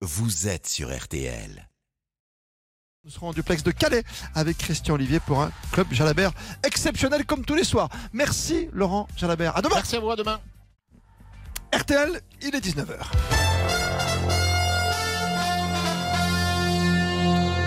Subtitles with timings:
[0.00, 1.68] vous êtes sur RTL.
[3.04, 4.02] Nous serons en duplex de Calais
[4.34, 6.32] avec Christian Olivier pour un club Jalabert
[6.62, 7.88] exceptionnel comme tous les soirs.
[8.12, 9.56] Merci Laurent Jalabert.
[9.56, 9.76] À demain.
[9.76, 10.40] Merci à vous, à demain.
[11.72, 13.47] RTL, il est 19h.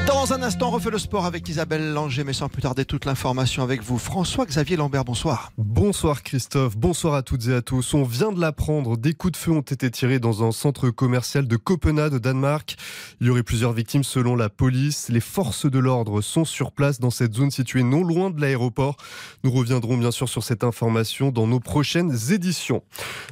[0.07, 3.05] Dans un instant, on refait le sport avec Isabelle Langer, mais sans plus tarder toute
[3.05, 3.97] l'information avec vous.
[3.99, 5.51] François-Xavier Lambert, bonsoir.
[5.57, 7.93] Bonsoir Christophe, bonsoir à toutes et à tous.
[7.93, 11.47] On vient de l'apprendre, des coups de feu ont été tirés dans un centre commercial
[11.47, 12.75] de Copenhague, Danemark.
[13.19, 15.09] Il y aurait plusieurs victimes selon la police.
[15.09, 18.97] Les forces de l'ordre sont sur place dans cette zone située non loin de l'aéroport.
[19.43, 22.83] Nous reviendrons bien sûr sur cette information dans nos prochaines éditions.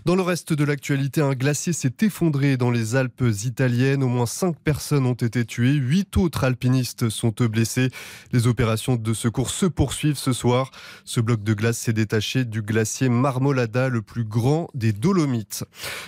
[0.05, 4.04] Dans le reste de l'actualité, un glacier s'est effondré dans les Alpes italiennes.
[4.04, 6.44] Au moins 5 personnes ont été tuées, 8 autres
[7.09, 7.90] sont blessés.
[8.31, 10.72] Les opérations de secours se poursuivent ce soir.
[11.05, 15.63] Ce bloc de glace s'est détaché du glacier Marmolada, le plus grand des Dolomites.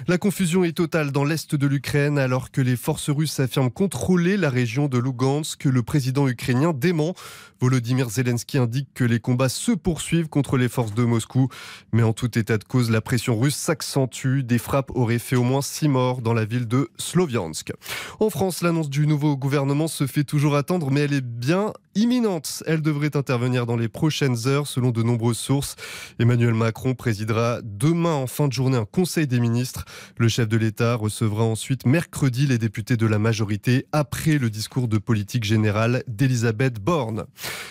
[0.08, 4.38] La confusion est totale dans l'est de l'Ukraine alors que les forces russes affirment contrôler
[4.38, 5.66] la région de Lugansk.
[5.66, 7.14] Le président ukrainien dément.
[7.62, 11.48] Volodymyr Zelensky indique que les combats se poursuivent contre les forces de Moscou.
[11.94, 14.40] Mais en tout état de cause, la pression russe s'accentue.
[14.42, 17.72] Des frappes auraient fait au moins six morts dans la ville de Sloviansk.
[18.20, 22.64] En France, l'annonce du nouveau gouvernement se fait toujours attendre, mais elle est bien imminente.
[22.66, 25.76] Elle devrait intervenir dans les prochaines heures, selon de nombreuses sources.
[26.20, 29.86] Emmanuel Macron présidera demain en fin de journée un conseil des ministres.
[30.18, 34.88] Le chef de l'État recevra ensuite mercredi les députés de la majorité après le discours
[34.88, 37.26] de politique générale d'Elisabeth Borne.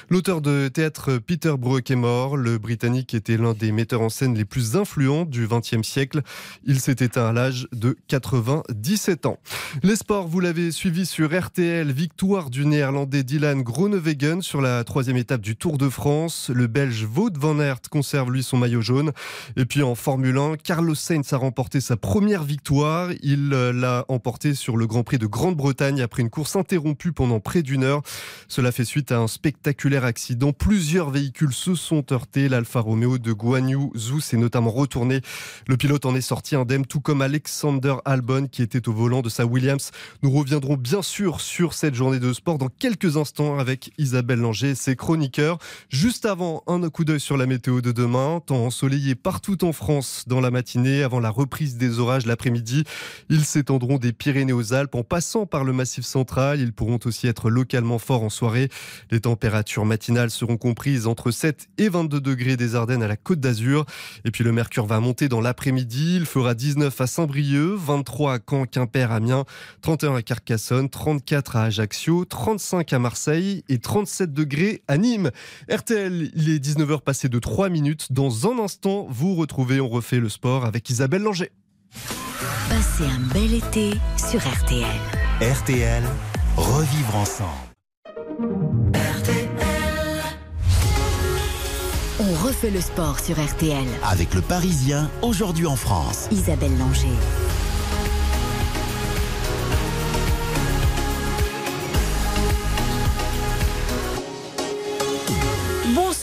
[0.08, 2.36] L'auteur de théâtre Peter Brook est mort.
[2.36, 6.22] Le Britannique était l'un des metteurs en scène les plus influents du XXe siècle.
[6.64, 9.38] Il s'est éteint à l'âge de 97 ans.
[9.82, 11.90] Les sports, vous l'avez suivi sur RTL.
[11.90, 16.50] Victoire du néerlandais Dylan Groenewegen sur la troisième étape du Tour de France.
[16.52, 19.12] Le belge Wout van Aert conserve lui son maillot jaune.
[19.56, 23.10] Et puis en Formule 1, Carlos Sainz a remporté sa première victoire.
[23.22, 27.40] Il euh, l'a emporté sur le Grand Prix de Grande-Bretagne après une course interrompue pendant
[27.40, 28.02] près d'une heure.
[28.48, 30.52] Cela fait suite à un spectaculaire accident.
[30.52, 32.48] Plusieurs véhicules se sont heurtés.
[32.48, 35.20] L'Alfa Romeo de Guan Yu Zhou s'est notamment retourné.
[35.68, 39.28] Le pilote en est sorti indemne, tout comme Alexander Albon qui était au volant de
[39.28, 39.90] sa Williams.
[40.22, 44.74] Nous reviendrons bien sûr sur cette journée de sport dans quelques instants avec Isabelle Langer
[44.74, 45.58] ses chroniqueurs.
[45.88, 48.40] Juste avant, un coup d'œil sur la météo de demain.
[48.44, 52.84] Temps ensoleillé partout en France dans la matinée avant la reprise des orages l'après-midi.
[53.28, 56.60] Ils s'étendront des Pyrénées aux Alpes en passant par le massif central.
[56.60, 58.68] Ils pourront aussi être localement forts en soirée.
[59.10, 63.40] Les températures matinales seront comprises entre 7 et 22 degrés des Ardennes à la Côte
[63.40, 63.84] d'Azur.
[64.24, 66.16] Et puis le mercure va monter dans l'après-midi.
[66.16, 69.44] Il fera 19 à Saint-Brieuc, 23 à Caen, Quimper, Amiens,
[69.82, 75.30] 31 à Carcassonne, 34 à Ajaccio, 35 à Marseille et 37 degrés à Nîmes.
[75.70, 78.14] RTL, il est 19h passé de 3 minutes.
[78.14, 81.50] Dans un instant, vous retrouvez On refait le sport avec Isabelle Langer.
[82.70, 84.86] Passez un bel été sur RTL.
[85.42, 86.02] RTL,
[86.56, 87.50] revivre ensemble.
[92.20, 93.86] On refait le sport sur RTL.
[94.02, 96.26] Avec le Parisien, aujourd'hui en France.
[96.30, 97.08] Isabelle Langer.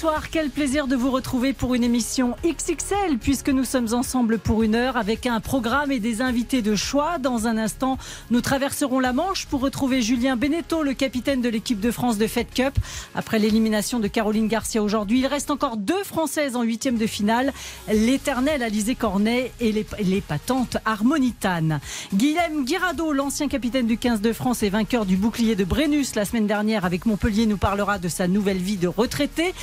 [0.08, 4.64] Bonsoir, quel plaisir de vous retrouver pour une émission XXL puisque nous sommes ensemble pour
[4.64, 7.18] une heure avec un programme et des invités de choix.
[7.18, 7.98] Dans un instant,
[8.32, 12.26] nous traverserons la Manche pour retrouver Julien Beneteau, le capitaine de l'équipe de France de
[12.26, 12.74] Fed Cup.
[13.16, 17.52] Après l'élimination de Caroline Garcia aujourd'hui, il reste encore deux Françaises en huitième de finale,
[17.92, 21.82] l'éternelle Alizé Cornet et l'épatante Harmonitane.
[22.14, 26.24] Guillaume Guirado, l'ancien capitaine du 15 de France et vainqueur du bouclier de Brennus la
[26.24, 29.54] semaine dernière avec Montpellier, nous parlera de sa nouvelle vie de retraité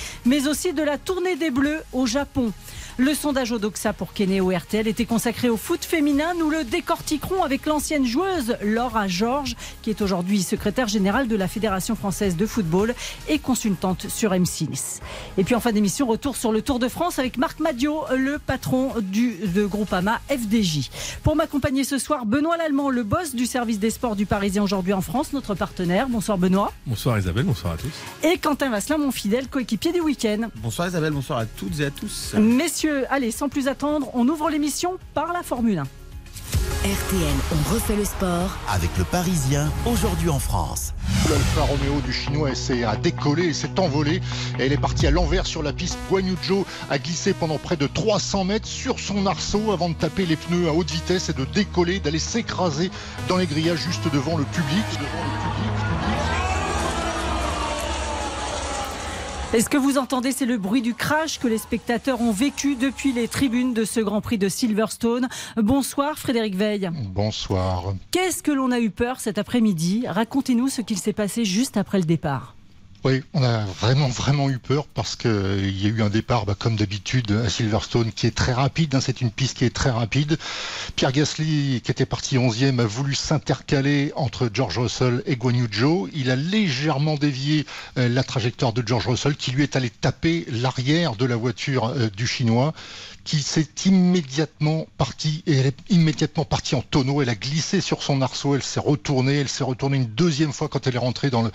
[0.42, 2.52] aussi de la tournée des Bleus au Japon.
[2.96, 6.32] Le sondage Odoxa pour Kenéo RTL était consacré au foot féminin.
[6.38, 11.48] Nous le décortiquerons avec l'ancienne joueuse Laura Georges, qui est aujourd'hui secrétaire générale de la
[11.48, 12.94] Fédération française de football
[13.28, 15.00] et consultante sur M6.
[15.38, 18.38] Et puis en fin d'émission, retour sur le Tour de France avec Marc Madio, le
[18.38, 20.88] patron du de Groupama FDJ.
[21.24, 24.92] Pour m'accompagner ce soir, Benoît Lallemand, le boss du service des sports du Parisien aujourd'hui
[24.92, 26.08] en France, notre partenaire.
[26.08, 26.72] Bonsoir Benoît.
[26.86, 27.90] Bonsoir Isabelle, bonsoir à tous.
[28.22, 30.48] Et Quentin Vasselin, mon fidèle coéquipier du week-end.
[30.54, 32.34] Bonsoir Isabelle, bonsoir à toutes et à tous.
[32.38, 35.84] Messieurs, allez, sans plus attendre, on ouvre l'émission par la Formule 1.
[36.84, 38.50] RTL, on refait le sport.
[38.68, 40.92] Avec le Parisien, aujourd'hui en France.
[41.30, 44.20] L'Alfa Romeo du chinois essaie à décoller et s'est envolé.
[44.58, 45.98] Et elle est partie à l'envers sur la piste.
[46.10, 49.94] Guan Yu Zhou a glissé pendant près de 300 mètres sur son arceau avant de
[49.94, 52.90] taper les pneus à haute vitesse et de décoller, d'aller s'écraser
[53.28, 54.84] dans les grillages juste devant le public.
[54.92, 56.53] Devant le public.
[59.54, 62.74] Et ce que vous entendez, c'est le bruit du crash que les spectateurs ont vécu
[62.74, 65.28] depuis les tribunes de ce Grand Prix de Silverstone?
[65.56, 66.90] Bonsoir Frédéric Veil.
[67.14, 67.94] Bonsoir.
[68.10, 70.06] Qu'est-ce que l'on a eu peur cet après-midi?
[70.08, 72.53] Racontez-nous ce qu'il s'est passé juste après le départ.
[73.04, 76.56] Oui, on a vraiment vraiment eu peur parce qu'il y a eu un départ, bah,
[76.58, 78.94] comme d'habitude, à Silverstone, qui est très rapide.
[78.94, 80.38] Hein, c'est une piste qui est très rapide.
[80.96, 85.68] Pierre Gasly, qui était parti 11e, a voulu s'intercaler entre George Russell et Guan Yu
[85.70, 86.08] Zhou.
[86.14, 87.66] Il a légèrement dévié
[87.98, 91.88] euh, la trajectoire de George Russell, qui lui est allé taper l'arrière de la voiture
[91.88, 92.72] euh, du Chinois
[93.24, 97.22] qui s'est immédiatement partie et elle est immédiatement partie en tonneau.
[97.22, 100.68] Elle a glissé sur son arceau, elle s'est retournée, elle s'est retournée une deuxième fois
[100.68, 101.50] quand elle est rentrée dans le,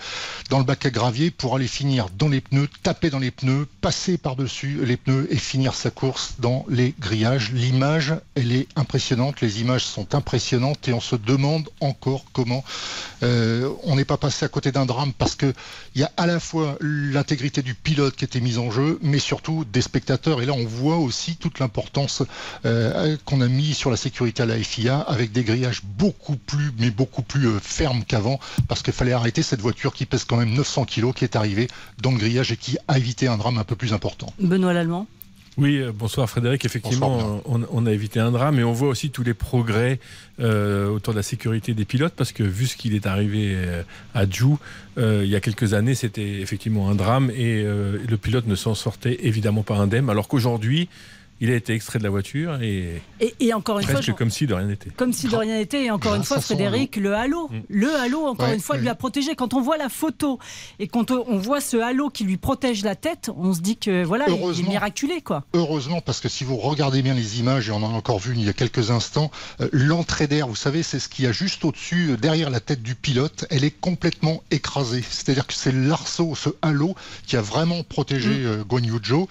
[0.48, 3.66] dans le bac à gravier pour aller finir dans les pneus, taper dans les pneus,
[3.80, 7.52] passer par-dessus les pneus et finir sa course dans les grillages.
[7.52, 12.64] L'image, elle est impressionnante, les images sont impressionnantes et on se demande encore comment
[13.22, 15.52] euh, on n'est pas passé à côté d'un drame parce que
[15.94, 19.18] il y a à la fois l'intégrité du pilote qui était mise en jeu, mais
[19.18, 20.42] surtout des spectateurs.
[20.42, 22.22] Et là, on voit aussi toute l'importance
[22.64, 26.72] euh, qu'on a mis sur la sécurité à la FIA avec des grillages beaucoup plus,
[26.78, 30.36] mais beaucoup plus euh, fermes qu'avant, parce qu'il fallait arrêter cette voiture qui pèse quand
[30.36, 31.68] même 900 kg, qui est arrivée
[32.02, 34.32] dans le grillage et qui a évité un drame un peu plus important.
[34.40, 35.06] Benoît Lallemand
[35.58, 36.64] oui, euh, bonsoir Frédéric.
[36.64, 39.98] Effectivement, on, a évité un drame, mais on voit aussi tous les progrès
[40.38, 43.58] autour de la sécurité des pilotes, parce que vu ce qu'il est arrivé
[44.14, 44.58] à Jou,
[44.96, 49.18] il y a quelques années, c'était effectivement un drame et le pilote ne s'en sortait
[49.22, 50.88] évidemment pas indemne, alors qu'aujourd'hui,
[51.40, 53.00] il a été extrait de la voiture et,
[53.40, 54.90] et, encore une presque comme si de rien n'était.
[54.90, 55.84] Comme si de rien n'était.
[55.84, 57.60] Et encore une fois, Frédéric, le halo, mm.
[57.68, 59.34] le halo, encore une fois, lui a protégé.
[59.34, 60.38] Quand on voit la photo
[60.78, 64.04] et quand on voit ce halo qui lui protège la tête, on se dit que
[64.04, 65.44] voilà, il est miraculé, quoi.
[65.54, 68.34] Heureusement, parce que si vous regardez bien les images, et on en a encore vu
[68.36, 71.32] il y a quelques instants, euh, l'entrée d'air, vous savez, c'est ce qu'il y a
[71.32, 75.02] juste au-dessus, euh, derrière la tête du pilote, elle est complètement écrasée.
[75.08, 76.94] C'est-à-dire que c'est l'arceau, ce halo,
[77.26, 78.46] qui a vraiment protégé mm.
[78.46, 79.26] euh, Guan Yu Zhou.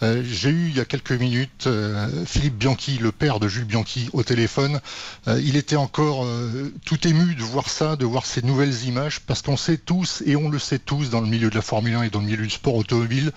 [0.00, 4.08] J'ai eu il y a quelques minutes euh, Philippe Bianchi, le père de Jules Bianchi,
[4.12, 4.80] au téléphone.
[5.28, 9.20] Euh, il était encore euh, tout ému de voir ça, de voir ces nouvelles images,
[9.20, 11.94] parce qu'on sait tous, et on le sait tous dans le milieu de la Formule
[11.94, 13.32] 1 et dans le milieu du sport automobile,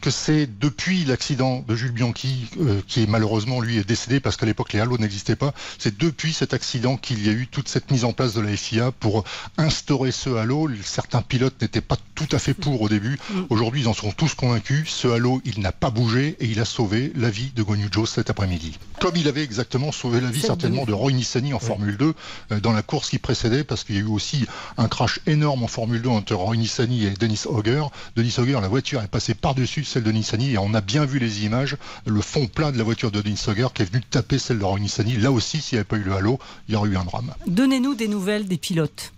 [0.00, 2.48] que c'est depuis l'accident de Jules Bianchi,
[2.86, 6.32] qui est malheureusement lui est décédé parce qu'à l'époque les halos n'existaient pas, c'est depuis
[6.32, 9.24] cet accident qu'il y a eu toute cette mise en place de la FIA pour
[9.58, 10.68] instaurer ce halo.
[10.84, 13.18] Certains pilotes n'étaient pas tout à fait pour au début.
[13.30, 13.42] Mm.
[13.50, 14.88] Aujourd'hui, ils en sont tous convaincus.
[14.88, 18.06] Ce halo, il n'a pas bougé et il a sauvé la vie de Guanyu Zhou
[18.06, 18.78] cet après-midi.
[19.00, 22.14] Comme il avait exactement sauvé la vie certainement de Roy Nissany en Formule 2
[22.52, 24.46] euh, dans la course qui précédait, parce qu'il y a eu aussi
[24.78, 27.84] un crash énorme en Formule 2 entre Roy Nissany et Dennis Hogger.
[28.16, 31.18] Dennis Hogger, la voiture est passée par-dessus celle de Nissany et on a bien vu
[31.18, 31.76] les images,
[32.06, 34.64] le fond plat de la voiture de Dennis Hogger qui est venu taper celle de
[34.64, 35.16] Roy Nissany.
[35.16, 36.38] Là aussi, s'il n'y avait pas eu le halo,
[36.68, 37.34] il y aurait eu un drame.
[37.46, 39.12] Donnez-nous des nouvelles des pilotes.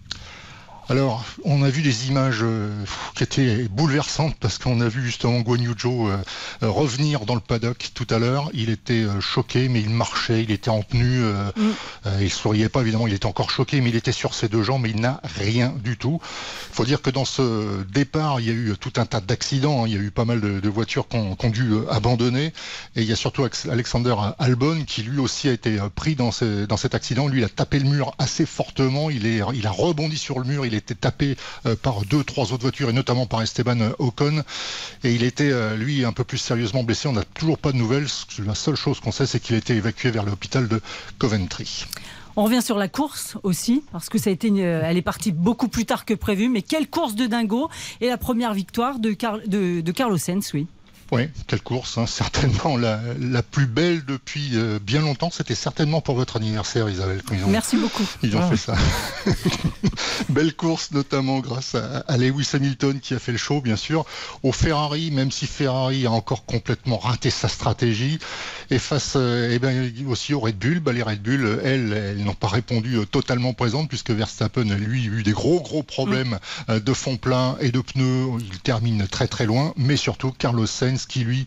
[0.91, 2.71] Alors, on a vu des images euh,
[3.15, 6.19] qui étaient bouleversantes parce qu'on a vu justement Guan Yu Zhou euh,
[6.63, 8.51] euh, revenir dans le paddock tout à l'heure.
[8.53, 12.21] Il était choqué, mais il marchait, il était en tenue, mm.
[12.21, 14.83] il souriait pas évidemment, il était encore choqué, mais il était sur ses deux jambes,
[14.83, 16.21] mais il n'a rien du tout.
[16.71, 19.85] Il faut dire que dans ce départ, il y a eu tout un tas d'accidents.
[19.85, 19.89] Hein.
[19.89, 22.53] Il y a eu pas mal de, voitures qui ont, dû abandonner,
[22.97, 26.31] et il y a surtout Alexander Albon qui lui aussi a été pris dans,
[26.69, 27.29] dans cet accident.
[27.29, 29.09] Lui, il a tapé le mur assez fortement.
[29.09, 30.67] Il est, il a rebondi sur le mur.
[30.67, 31.37] Il il était tapé
[31.67, 34.43] euh, par deux, trois autres voitures et notamment par Esteban euh, Ocon.
[35.03, 37.09] Et il était, euh, lui, un peu plus sérieusement blessé.
[37.09, 38.06] On n'a toujours pas de nouvelles.
[38.44, 40.81] La seule chose qu'on sait, c'est qu'il a été évacué vers l'hôpital de
[41.19, 41.87] Coventry.
[42.37, 45.69] On revient sur la course aussi, parce que ça a été elle est partie beaucoup
[45.69, 46.49] plus tard que prévu.
[46.49, 47.70] Mais quelle course de dingo
[48.01, 49.13] Et la première victoire de
[49.93, 50.67] Carlos Sainz, oui.
[51.13, 52.06] Oui, quelle course, hein.
[52.06, 55.31] certainement la, plus belle depuis euh, bien longtemps.
[55.31, 57.23] C'était certainement pour votre anniversaire, Isabelle.
[57.49, 58.06] Merci beaucoup.
[58.23, 58.51] Ils ont ah.
[58.51, 58.75] fait ça.
[60.29, 64.05] belle course, notamment grâce à, Lewis Hamilton qui a fait le show, bien sûr.
[64.43, 68.19] Au Ferrari, même si Ferrari a encore complètement raté sa stratégie.
[68.71, 72.25] Et face euh, eh bien, aussi au Red Bull, bah, les Red Bull, elles, elles
[72.25, 76.39] n'ont pas répondu euh, totalement présentes puisque Verstappen, lui, a eu des gros, gros problèmes
[76.69, 76.79] mm.
[76.81, 78.29] de fond plein et de pneus.
[78.41, 79.75] Il termine très, très loin.
[79.77, 81.44] Mais surtout, Carlos Sainz qui lui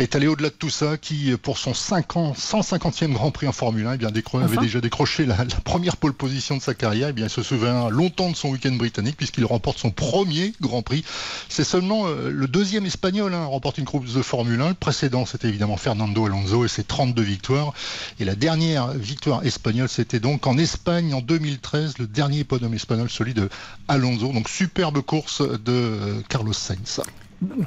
[0.00, 3.92] est allé au-delà de tout ça, qui pour son 150e Grand Prix en Formule 1
[3.94, 7.08] eh bien, avait déjà décroché la, première pole position de sa carrière.
[7.08, 10.82] Eh bien, il se souvient longtemps de son week-end britannique puisqu'il remporte son premier Grand
[10.82, 11.04] Prix.
[11.48, 14.68] C'est seulement euh, le deuxième espagnol hein, à remporter une course de Formule 1.
[14.70, 17.72] Le précédent, c'était évidemment Fernando Alonso et ses 32 victoires.
[18.18, 23.10] Et la dernière victoire espagnole, c'était donc en Espagne en 2013, le dernier podium espagnol,
[23.10, 23.48] celui de
[23.88, 24.32] Alonso.
[24.32, 27.00] Donc superbe course de euh, Carlos Sainz.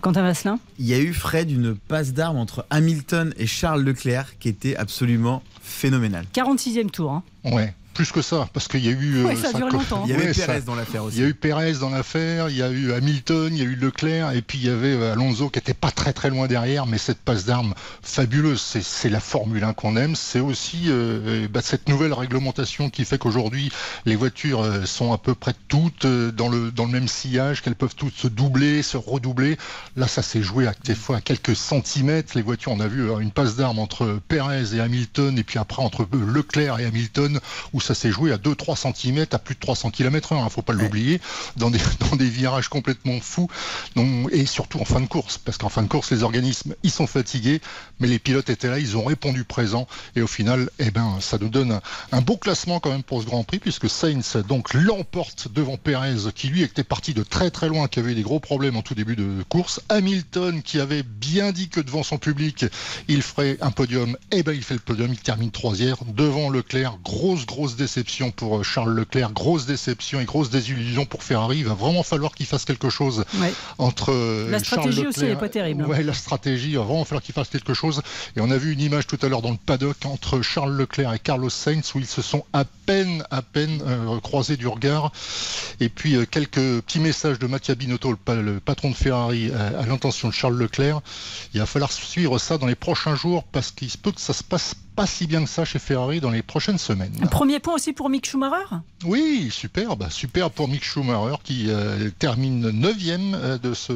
[0.02, 4.38] Quentin Vasselin Il y a eu, Fred, une passe d'armes entre Hamilton et Charles Leclerc
[4.40, 6.26] qui était absolument phénoménale.
[6.34, 7.12] 46e tour.
[7.12, 7.24] Hein.
[7.46, 7.74] Ouais.
[7.94, 9.24] Plus que ça, parce qu'il y a eu.
[9.24, 10.04] Ouais, ça ça dure co- longtemps.
[10.06, 11.18] Il y avait Ouais, Pérez ça- dans l'affaire aussi.
[11.18, 13.66] Il y a eu Pérez dans l'affaire, il y a eu Hamilton, il y a
[13.66, 16.48] eu Leclerc, et puis il y avait euh, Alonso qui était pas très très loin
[16.48, 20.84] derrière, mais cette passe d'armes fabuleuse, c'est- c'est la Formule 1 qu'on aime, c'est aussi
[20.88, 23.72] euh, bah, cette nouvelle réglementation qui fait qu'aujourd'hui
[24.06, 27.62] les voitures euh, sont à peu près toutes euh, dans le, dans le même sillage,
[27.62, 29.58] qu'elles peuvent toutes se doubler, se redoubler.
[29.96, 32.34] Là, ça s'est joué à, des fois à quelques centimètres.
[32.36, 35.60] Les voitures, on a vu euh, une passe d'armes entre Pérez et Hamilton, et puis
[35.60, 37.40] après entre euh, Leclerc et Hamilton,
[37.74, 40.74] où ça s'est joué à 2-3 cm, à plus de 300 km h faut pas
[40.74, 41.20] l'oublier,
[41.58, 41.80] dans des,
[42.12, 43.50] dans des virages complètement fous,
[43.96, 46.92] Donc, et surtout en fin de course, parce qu'en fin de course, les organismes, ils
[46.92, 47.62] sont fatigués,
[48.00, 51.38] mais les pilotes étaient là, ils ont répondu présent, et au final, eh ben, ça
[51.38, 54.74] nous donne un, un beau classement quand même pour ce Grand Prix, puisque Sainz donc
[54.74, 58.22] l'emporte devant Pérez, qui lui était parti de très très loin, qui avait eu des
[58.22, 59.82] gros problèmes en tout début de course.
[59.90, 62.66] Hamilton, qui avait bien dit que devant son public,
[63.08, 66.98] il ferait un podium, eh ben il fait le podium, il termine troisième devant Leclerc.
[67.04, 71.60] Grosse grosse déception pour euh, Charles Leclerc, grosse déception et grosse désillusion pour Ferrari.
[71.60, 73.54] Il va vraiment falloir qu'il fasse quelque chose Ouais.
[73.78, 75.86] entre euh, La Charles stratégie aussi, Leclerc- elle est pas terrible.
[75.86, 78.02] Ouais, la stratégie, il va vraiment falloir qu'il fasse quelque chose.
[78.36, 81.14] Et on a vu une image tout à l'heure dans le paddock entre Charles Leclerc
[81.14, 85.12] et Carlos Sainz où ils se sont à peine, à peine euh, croisés du regard.
[85.80, 89.52] Et puis euh, quelques petits messages de Mattia Binotto, le, pa- le patron de Ferrari,
[89.54, 91.02] à l'intention de Charles Leclerc.
[91.54, 94.34] Il va falloir suivre ça dans les prochains jours parce qu'il se peut que ça
[94.34, 97.14] se passe pas si bien que ça chez Ferrari dans les prochaines semaines.
[97.22, 98.66] Un premier point aussi pour Mick Schumacher?
[99.06, 103.94] Oui, super, bah, super pour Mick Schumacher qui euh, termine 9e de ce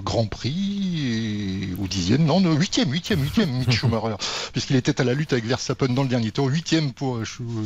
[0.00, 4.16] Grand Prix, et- ou 10e, non, 8e, 8e, 8e Mick Schumacher,
[4.52, 7.24] puisqu'il était à la lutte avec Verstappen dans le dernier tour, 8e pour, euh,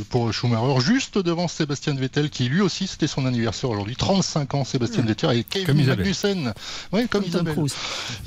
[0.09, 4.63] pour Schumacher, juste devant Sébastien Vettel qui lui aussi c'était son anniversaire aujourd'hui, 35 ans
[4.65, 5.85] Sébastien Vettel et Kevin Comme.
[5.85, 6.53] Magnussen,
[6.91, 7.57] oui, comme Isabelle.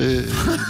[0.01, 0.21] Et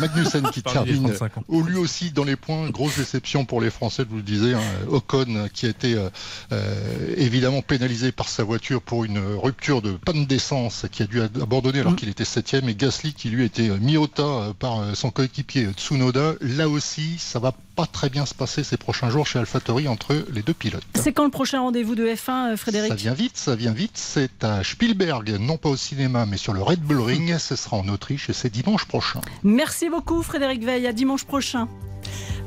[0.00, 1.44] Magnussen qui termine 35 ans.
[1.48, 4.54] Oh, lui aussi dans les points, grosse déception pour les Français, je vous le disais,
[4.54, 6.10] hein, Ocon qui a été euh,
[6.50, 11.20] euh, évidemment pénalisé par sa voiture pour une rupture de panne d'essence qui a dû
[11.20, 11.96] abandonner alors Mm.
[11.96, 15.10] qu'il était septième et Gasly qui lui a été mis au tas euh, par son
[15.10, 16.34] coéquipier Tsunoda.
[16.40, 20.24] Là aussi, ça va pas très bien se passer ces prochains jours chez AlphaTauri entre
[20.32, 20.82] les deux pilotes.
[20.96, 23.92] C'est quand le prochain rendez-vous de F1, euh, Ça Frédéric vient vite, ça vient vite.
[23.94, 27.38] C'est à Spielberg, non pas au cinéma, mais sur le Red Bull Ring.
[27.38, 29.20] Ce sera en Autriche et c'est dimanche prochain.
[29.44, 31.68] Merci beaucoup Frédéric Veil, à dimanche prochain.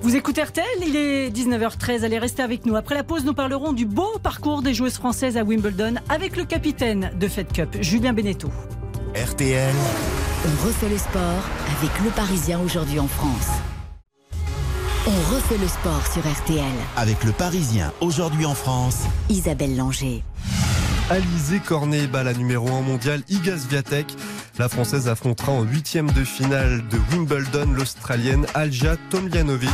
[0.02, 2.76] Vous écoutez RTL, il est 19h13, allez rester avec nous.
[2.76, 6.44] Après la pause, nous parlerons du beau parcours des joueuses françaises à Wimbledon avec le
[6.44, 8.50] capitaine de Fed Cup, Julien Beneteau.
[9.16, 9.74] RTL,
[10.46, 11.44] On refait le sport
[11.80, 13.48] avec le Parisien aujourd'hui en France.
[15.08, 16.64] On refait le sport sur RTL.
[16.96, 19.00] avec le Parisien aujourd'hui en France.
[19.30, 20.24] Isabelle Langer.
[21.10, 24.06] Alizé Cornet bat la numéro 1 mondiale Iga Swiatek.
[24.60, 29.72] La Française affrontera en huitième de finale de Wimbledon l'Australienne Alja Tomljanovic.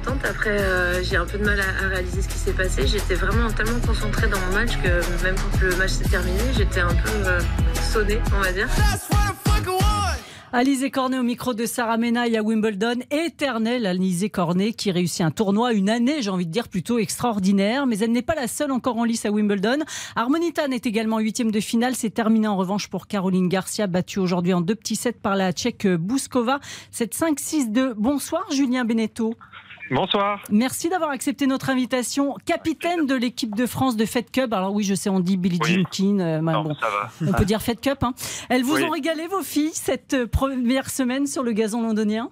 [0.00, 0.24] Contente.
[0.24, 2.86] Après, euh, j'ai un peu de mal à, à réaliser ce qui s'est passé.
[2.86, 6.80] J'étais vraiment tellement concentrée dans mon match que même quand le match s'est terminé, j'étais
[6.80, 7.40] un peu euh,
[7.92, 8.68] sonnée, on va dire.
[10.52, 12.96] Alizé Cornet au micro de Sarah Menaille à Wimbledon.
[13.12, 17.86] Éternelle Alizé Cornet qui réussit un tournoi, une année, j'ai envie de dire, plutôt extraordinaire.
[17.86, 19.78] Mais elle n'est pas la seule encore en lice à Wimbledon.
[20.16, 21.94] Harmonitan est également huitième de finale.
[21.94, 25.52] C'est terminé en revanche pour Caroline Garcia, battue aujourd'hui en deux petits sets par la
[25.52, 26.58] Tchèque Bouskova.
[26.92, 27.92] 7-5-6-2.
[27.96, 29.36] Bonsoir Julien Beneteau.
[29.90, 30.42] Bonsoir.
[30.50, 32.36] Merci d'avoir accepté notre invitation.
[32.46, 34.52] Capitaine de l'équipe de France de Fed Cup.
[34.52, 35.58] Alors oui, je sais, on dit Billie.
[35.64, 36.20] Jean King.
[36.20, 37.10] euh, bah, Non, bon, ça va.
[37.28, 37.98] on peut dire Fed Cup.
[38.02, 38.14] hein.
[38.48, 38.84] Elles vous Oui.
[38.84, 42.30] ont régalé, vos filles, cette euh, première semaine sur le gazon londonien?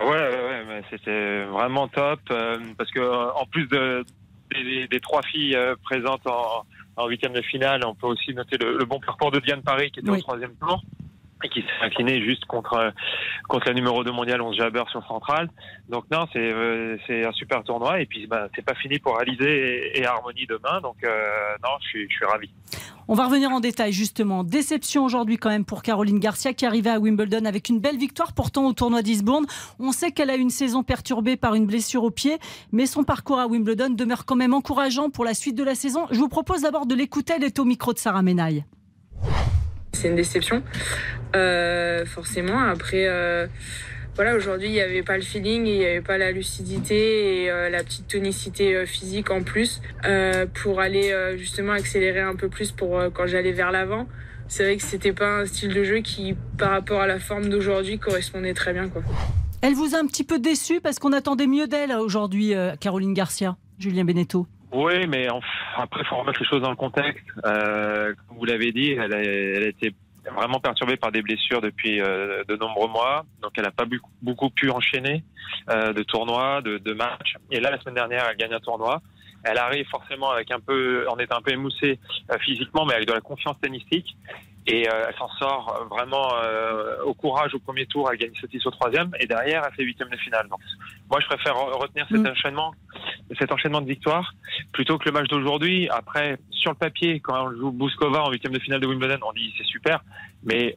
[0.00, 4.04] Ouais, ouais, ouais, c'était vraiment top euh, parce que en plus de,
[4.52, 6.64] des, des trois filles présentes en,
[6.96, 9.90] en huitième de finale, on peut aussi noter le, le bon parcours de Diane Paris
[9.92, 10.18] qui était Oui.
[10.18, 10.82] au troisième tour
[11.48, 12.92] qui s'est incliné juste contre
[13.48, 15.48] contre la numéro 2 mondiale 11 Jabber sur Central.
[15.88, 19.94] Donc non, c'est euh, un super tournoi et puis bah, c'est pas fini pour Alizé
[19.94, 20.80] et, et Harmonie demain.
[20.80, 22.50] Donc euh, non, je suis ravi.
[23.08, 24.44] On va revenir en détail justement.
[24.44, 28.32] Déception aujourd'hui quand même pour Caroline Garcia qui arrivait à Wimbledon avec une belle victoire
[28.32, 29.46] pourtant au tournoi d'Eastbourne.
[29.78, 32.38] On sait qu'elle a une saison perturbée par une blessure au pied,
[32.70, 36.06] mais son parcours à Wimbledon demeure quand même encourageant pour la suite de la saison.
[36.10, 38.64] Je vous propose d'abord de l'écouter, elle est au micro de Sarah Menaille.
[39.92, 40.62] C'est une déception,
[41.36, 42.58] euh, forcément.
[42.58, 43.46] Après, euh,
[44.16, 47.50] voilà, aujourd'hui, il n'y avait pas le feeling, il n'y avait pas la lucidité et
[47.50, 49.80] euh, la petite tonicité physique en plus
[50.54, 54.06] pour aller justement accélérer un peu plus pour quand j'allais vers l'avant.
[54.48, 57.48] C'est vrai que c'était pas un style de jeu qui, par rapport à la forme
[57.48, 58.90] d'aujourd'hui, correspondait très bien.
[59.62, 63.56] Elle vous a un petit peu déçu parce qu'on attendait mieux d'elle aujourd'hui, Caroline Garcia,
[63.78, 64.46] Julien Beneteau?
[64.72, 65.40] Oui, mais en-
[65.76, 67.24] après, il faut remettre les choses dans le contexte.
[67.44, 69.94] Euh, comme vous l'avez dit, elle a, elle a été
[70.30, 73.24] vraiment perturbée par des blessures depuis euh, de nombreux mois.
[73.40, 73.84] Donc, elle n'a pas
[74.22, 75.24] beaucoup, pu enchaîner
[75.70, 77.36] euh, de tournois, de, de, matchs.
[77.50, 79.02] Et là, la semaine dernière, elle gagne un tournoi.
[79.44, 81.98] Elle arrive forcément avec un peu, en étant un peu émoussée
[82.30, 84.16] euh, physiquement, mais avec de la confiance tennistique.
[84.66, 88.08] Et euh, elle s'en sort vraiment euh, au courage au premier tour.
[88.12, 89.10] Elle gagne 7 au troisième.
[89.18, 90.46] Et derrière, elle fait huitième de finale.
[90.48, 90.60] Donc,
[91.10, 92.28] moi, je préfère retenir cet mm.
[92.28, 92.72] enchaînement,
[93.38, 94.34] cet enchaînement de victoires,
[94.72, 95.88] plutôt que le match d'aujourd'hui.
[95.88, 99.32] Après, sur le papier, quand on joue Bouskova en huitième de finale de Wimbledon, on
[99.32, 100.04] dit c'est super.
[100.44, 100.76] Mais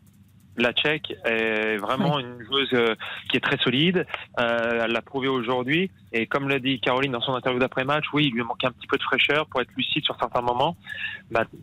[0.57, 2.95] la Tchèque est vraiment une joueuse euh,
[3.29, 4.05] qui est très solide.
[4.39, 5.91] Euh, elle l'a prouvé aujourd'hui.
[6.13, 8.87] Et comme l'a dit Caroline dans son interview d'après-match, oui, il lui manquait un petit
[8.87, 10.77] peu de fraîcheur pour être lucide sur certains moments.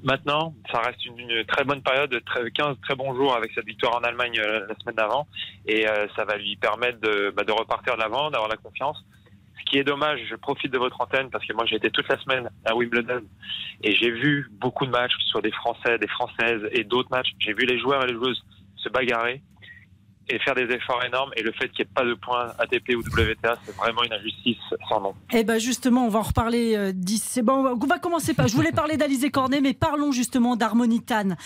[0.02, 3.96] Maintenant, ça reste une, très bonne période, de 15 très bons jours avec cette victoire
[3.96, 5.26] en Allemagne euh, la semaine d'avant.
[5.66, 9.02] Et ça va lui permettre de, bah, de repartir de l'avant, d'avoir la confiance.
[9.58, 12.08] Ce qui est dommage, je profite de votre antenne parce que moi j'ai été toute
[12.08, 13.22] la semaine à Wimbledon
[13.82, 17.10] et j'ai vu beaucoup de matchs, que ce soit des Français, des Françaises et d'autres
[17.10, 17.30] matchs.
[17.38, 18.42] J'ai vu les joueurs et les joueuses
[18.76, 19.42] se bagarrer
[20.32, 21.30] et faire des efforts énormes.
[21.36, 24.12] Et le fait qu'il n'y ait pas de points ATP ou WTA, c'est vraiment une
[24.12, 24.56] injustice
[24.88, 25.14] sans nom.
[25.32, 27.42] Eh ben justement, on va en reparler euh, d'ici.
[27.42, 28.46] bon, on va commencer pas.
[28.46, 31.36] Je voulais parler d'Alizé Cornet, mais parlons justement d'Harmonitane.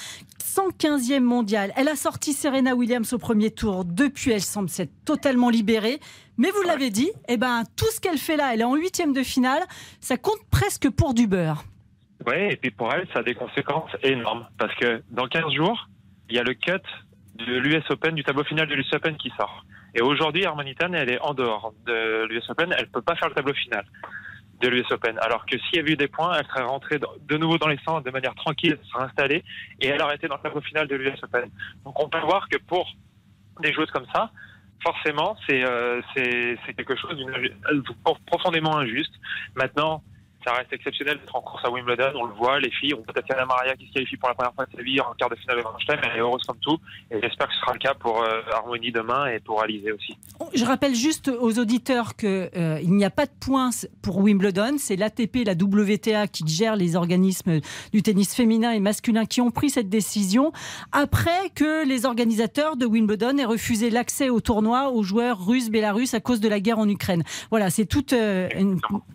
[0.41, 1.73] 115e mondiale.
[1.77, 3.85] Elle a sorti Serena Williams au premier tour.
[3.85, 6.01] Depuis, elle semble s'être totalement libérée.
[6.39, 9.13] Mais vous l'avez dit, eh ben, tout ce qu'elle fait là, elle est en huitième
[9.13, 9.63] de finale,
[10.01, 11.65] ça compte presque pour du beurre.
[12.27, 14.47] Oui, et puis pour elle, ça a des conséquences énormes.
[14.59, 15.89] Parce que dans 15 jours,
[16.29, 16.83] il y a le cut
[17.37, 19.65] de l'US Open, du tableau final de l'US Open qui sort.
[19.95, 23.35] Et aujourd'hui, Harmonitan, elle est en dehors de l'US Open, elle peut pas faire le
[23.35, 23.85] tableau final
[24.61, 25.19] de l'US Open.
[25.21, 27.79] Alors que s'il y avait eu des points, elle serait rentrée de nouveau dans les
[27.85, 29.45] centres de manière tranquille, elle serait installée
[29.81, 31.51] et elle aurait été dans le tableau final de l'US Open.
[31.85, 32.89] Donc on peut voir que pour
[33.61, 34.31] des joueuses comme ça,
[34.83, 37.83] forcément, c'est euh, quelque chose de
[38.27, 39.13] profondément injuste.
[39.55, 40.03] Maintenant,
[40.47, 42.13] ça reste exceptionnel d'être en course à Wimbledon.
[42.15, 42.95] On le voit, les filles.
[42.95, 45.13] On voit Tatiana Maria qui se qualifie pour la première fois de sa vie en
[45.19, 46.01] quart de finale de Grand Chelem.
[46.05, 46.79] Elle est heureuse comme tout.
[47.11, 50.17] Et j'espère que ce sera le cas pour euh, Harmonie demain et pour Alizé aussi.
[50.55, 53.71] Je rappelle juste aux auditeurs qu'il euh, n'y a pas de points
[54.03, 54.77] pour Wimbledon.
[54.79, 57.61] C'est l'ATP la WTA qui gèrent les organismes
[57.93, 60.53] du tennis féminin et masculin qui ont pris cette décision
[60.93, 66.15] après que les organisateurs de Wimbledon aient refusé l'accès au tournoi aux joueurs russes, bélarusses
[66.15, 67.25] à cause de la guerre en Ukraine.
[67.51, 68.49] Voilà, c'est toute euh,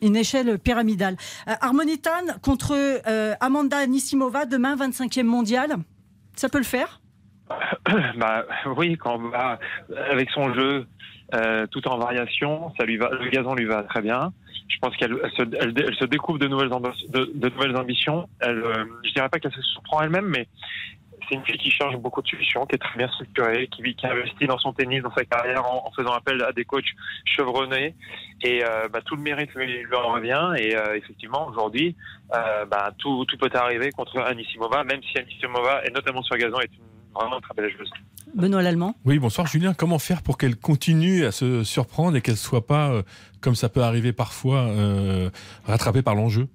[0.02, 1.16] une échelle pyramidale.
[1.48, 2.74] Euh, Harmonitan contre
[3.08, 5.76] euh, Amanda Anisimova demain 25e mondial.
[6.36, 7.02] Ça peut le faire?
[8.18, 8.46] Bah,
[8.78, 9.20] Oui, quand
[10.12, 10.86] avec son jeu
[11.34, 14.34] euh, tout en variation, ça lui va, le gazon lui va très bien.
[14.68, 16.74] Je pense qu'elle se, se, découvre de nouvelles,
[17.76, 18.30] ambitions.
[18.40, 18.64] Elle,
[19.04, 20.48] je dirais pas qu'elle se surprend elle-même, mais
[21.32, 24.08] c'est une fille qui cherche beaucoup de solutions, qui est très bien structurée, qui, qui
[24.08, 26.84] investit dans son tennis, dans sa carrière, en, faisant appel à des coachs
[27.24, 27.96] chevronnés.
[28.44, 30.54] Et euh, bah, tout le mérite lui, en revient.
[30.58, 31.96] Et euh, effectivement, aujourd'hui,
[32.36, 36.60] euh, bah, tout, tout, peut arriver contre Anisimova, même si Anisimova, et notamment sur gazon,
[36.60, 37.92] est une, vraiment très belle joueuse.
[38.36, 38.96] Benoît Lallemand.
[39.06, 39.74] Oui, bonsoir Julien.
[39.74, 43.02] Comment faire pour qu'elle continue à se surprendre et qu'elle ne soit pas,
[43.42, 44.68] comme ça peut arriver parfois,
[45.66, 46.48] rattrapée par l'enjeu?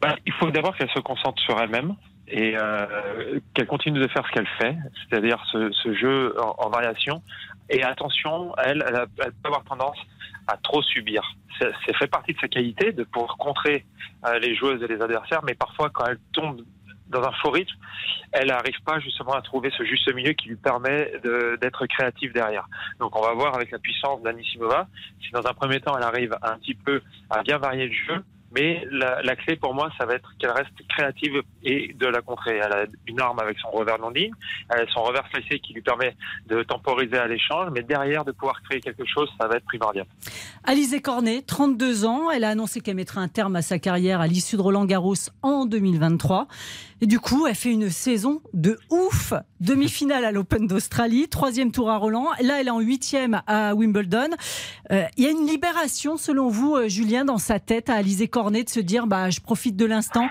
[0.00, 1.96] Bah, Il faut d'abord qu'elle se concentre sur elle-même
[2.28, 4.76] et euh, qu'elle continue de faire ce qu'elle fait,
[5.08, 7.22] c'est-à-dire ce, ce, jeu en, variation.
[7.70, 9.98] Et attention, elle, elle, peut avoir tendance
[10.46, 11.22] à trop subir.
[11.58, 13.86] C'est fait partie de sa qualité de pouvoir contrer
[14.26, 16.60] euh, les joueuses et les adversaires, mais parfois quand elle tombe
[17.08, 17.74] dans un faux rythme,
[18.32, 21.12] elle n'arrive pas justement à trouver ce juste milieu qui lui permet
[21.60, 22.68] d'être créative derrière.
[22.98, 24.88] Donc on va voir avec la puissance d'Anisimova,
[25.22, 28.24] si dans un premier temps elle arrive un petit peu à bien varier le jeu,
[28.52, 32.56] mais la, clé pour moi, ça va être qu'elle reste créative et de la contrer.
[32.56, 34.32] Elle a une arme avec son revers non ligne,
[34.70, 38.32] elle a son revers flexé qui lui permet de temporiser à l'échange, mais derrière, de
[38.32, 40.06] pouvoir créer quelque chose, ça va être primordial.
[40.64, 44.26] Alizé Cornet, 32 ans, elle a annoncé qu'elle mettrait un terme à sa carrière à
[44.26, 46.46] l'issue de Roland Garros en 2023.
[47.02, 49.34] Et du coup, elle fait une saison de ouf.
[49.60, 52.28] Demi-finale à l'Open d'Australie, troisième tour à Roland.
[52.40, 54.30] Là, elle est en huitième à Wimbledon.
[54.90, 58.28] Euh, il y a une libération, selon vous, euh, Julien, dans sa tête à Alizé
[58.28, 60.28] Cornet de se dire, bah, je profite de l'instant.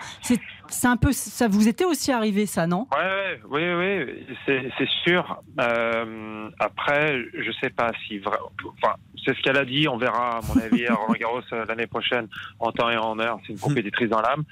[0.67, 2.87] C'est un peu, ça vous était aussi arrivé, ça, non?
[2.95, 5.43] Ouais, Oui, oui, c'est sûr.
[5.61, 9.87] Euh, après, je sais pas si enfin, c'est ce qu'elle a dit.
[9.87, 12.27] On verra, à mon avis, à Roland Garros l'année prochaine,
[12.59, 13.39] en temps et en heure.
[13.45, 14.43] C'est une compétitrice dans l'âme.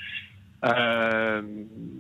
[0.64, 1.42] Euh,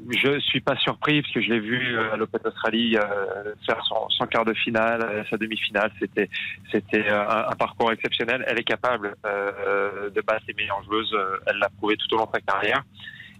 [0.09, 3.83] je suis pas surpris parce que je l'ai vu euh, à l'Open d'Australie euh, faire
[3.85, 5.91] son, quart de finale, sa demi-finale.
[5.99, 6.29] C'était
[6.71, 8.43] c'était un, parcours exceptionnel.
[8.47, 11.15] Elle est capable de battre les meilleures joueuses.
[11.45, 12.83] Elle l'a prouvé tout au long de sa carrière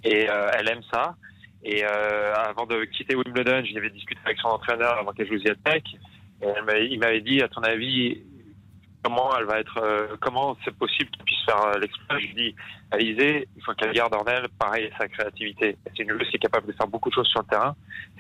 [0.04, 1.16] et elle aime ça.
[1.64, 5.84] Et avant de quitter Wimbledon, j'y avais discuté avec son entraîneur avant qu'elle joue Tech.
[6.42, 8.22] Et il m'avait dit, à ton avis,
[9.04, 12.20] comment elle va être, euh, comment c'est possible qu'elle puisse faire euh, l'exploit.
[12.20, 12.56] Je dis,
[12.92, 15.78] Alizé, il faut qu'elle garde en elle, pareil, sa créativité.
[15.86, 17.76] C'est une joueuse qui est capable de faire beaucoup de choses sur le terrain.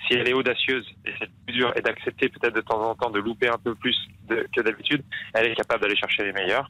[0.07, 3.19] Si elle est audacieuse, et c'est plus dur, d'accepter peut-être de temps en temps de
[3.19, 6.69] louper un peu plus que d'habitude, elle est capable d'aller chercher les meilleurs.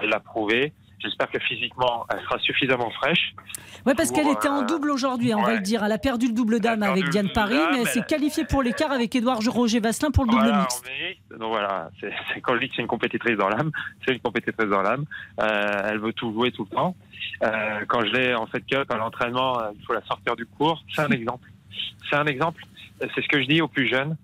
[0.00, 0.72] Elle l'a prouvé.
[0.98, 3.34] J'espère que physiquement, elle sera suffisamment fraîche.
[3.86, 5.84] Oui, parce qu'elle était en euh, double aujourd'hui, on va le dire.
[5.84, 8.92] Elle a perdu le double dame avec Diane Paris, mais elle s'est qualifiée pour l'écart
[8.92, 10.82] avec Édouard Roger Vasselin pour le double mix.
[11.30, 13.70] Donc voilà, c'est, quand je dis que c'est une compétitrice dans l'âme,
[14.04, 15.04] c'est une compétitrice dans l'âme.
[15.40, 16.96] Euh, elle veut tout jouer tout le temps.
[17.42, 20.82] Euh, quand je l'ai en fait cup à l'entraînement, il faut la sortir du cours.
[20.94, 21.50] C'est un exemple.
[22.08, 22.62] C'est un exemple.
[23.00, 24.16] C'est ce que je dis aux plus jeunes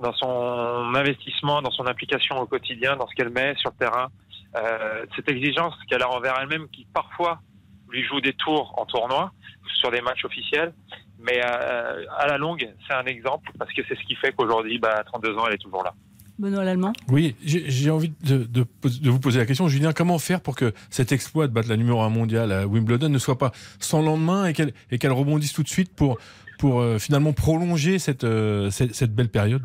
[0.00, 4.08] dans son investissement, dans son implication au quotidien, dans ce qu'elle met sur le terrain.
[4.56, 7.40] Euh, cette exigence qu'elle a envers elle-même qui parfois
[7.88, 9.32] lui joue des tours en tournoi
[9.80, 10.72] sur des matchs officiels,
[11.20, 14.78] mais euh, à la longue, c'est un exemple parce que c'est ce qui fait qu'aujourd'hui,
[14.78, 15.94] bah, à 32 ans, elle est toujours là.
[16.38, 18.66] Benoît Lallemand Oui, j'ai envie de, de,
[19.10, 22.00] vous poser la question, Julien, comment faire pour que cet exploit de battre la numéro
[22.00, 25.94] 1 mondiale à Wimbledon ne soit pas sans lendemain et qu'elle rebondisse tout de suite
[25.94, 26.18] pour,
[26.58, 28.26] pour euh, finalement prolonger cette,
[28.70, 29.62] cette, cette belle période?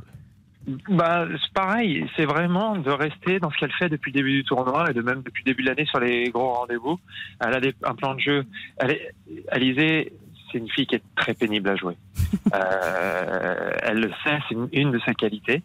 [0.67, 4.43] Bah, c'est pareil, c'est vraiment de rester dans ce qu'elle fait depuis le début du
[4.43, 6.99] tournoi et de même depuis le début de l'année sur les gros rendez-vous.
[7.39, 8.45] Elle a des, un plan de jeu.
[8.77, 9.13] Elle est,
[9.51, 10.13] Alizé,
[10.51, 11.97] c'est une fille qui est très pénible à jouer.
[12.53, 15.63] Euh, elle le sait, c'est une, de ses qualités.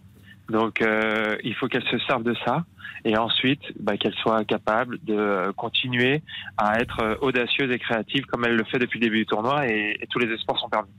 [0.48, 2.64] Donc, euh, il faut qu'elle se serve de ça
[3.04, 6.22] et ensuite bah, qu'elle soit capable de continuer
[6.56, 9.98] à être audacieuse et créative comme elle le fait depuis le début du tournoi et,
[10.00, 10.90] et tous les espoirs sont permis.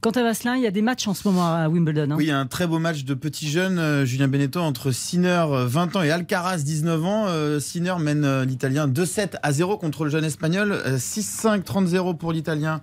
[0.00, 2.12] Quant à Vasselin, il y a des matchs en ce moment à Wimbledon.
[2.12, 2.14] Hein.
[2.16, 4.92] Oui, il y a un très beau match de petits jeunes, euh, Julien Beneteau, entre
[4.92, 7.24] Sinner, 20 ans, et Alcaraz, 19 ans.
[7.26, 10.80] Euh, Sinner mène euh, l'Italien 2-7 à 0 contre le jeune Espagnol.
[10.86, 12.80] 6-5, 30-0 pour l'Italien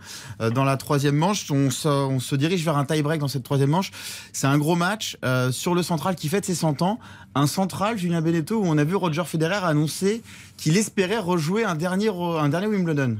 [0.54, 1.50] dans la troisième manche.
[1.52, 3.92] On se, on se, dirige vers un tie-break dans cette troisième manche.
[4.34, 5.18] C'est un gros match
[5.52, 7.00] sur le central qui fête ses 100 ans.
[7.34, 10.22] Un central, Julien Beneteau, où on a vu Roger Federer annoncer
[10.58, 13.18] qu'il espérait rejouer un dernier, un dernier Wimbledon.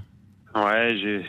[0.56, 1.26] Ouais, j'ai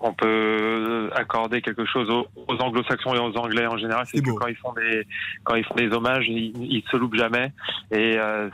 [0.00, 2.26] on peut accorder quelque chose aux,
[2.60, 5.06] anglo-saxons et aux anglais en général, c'est que quand ils font des
[5.44, 7.52] quand ils font des hommages, ils, ils se loupent jamais.
[7.90, 8.48] Et euh,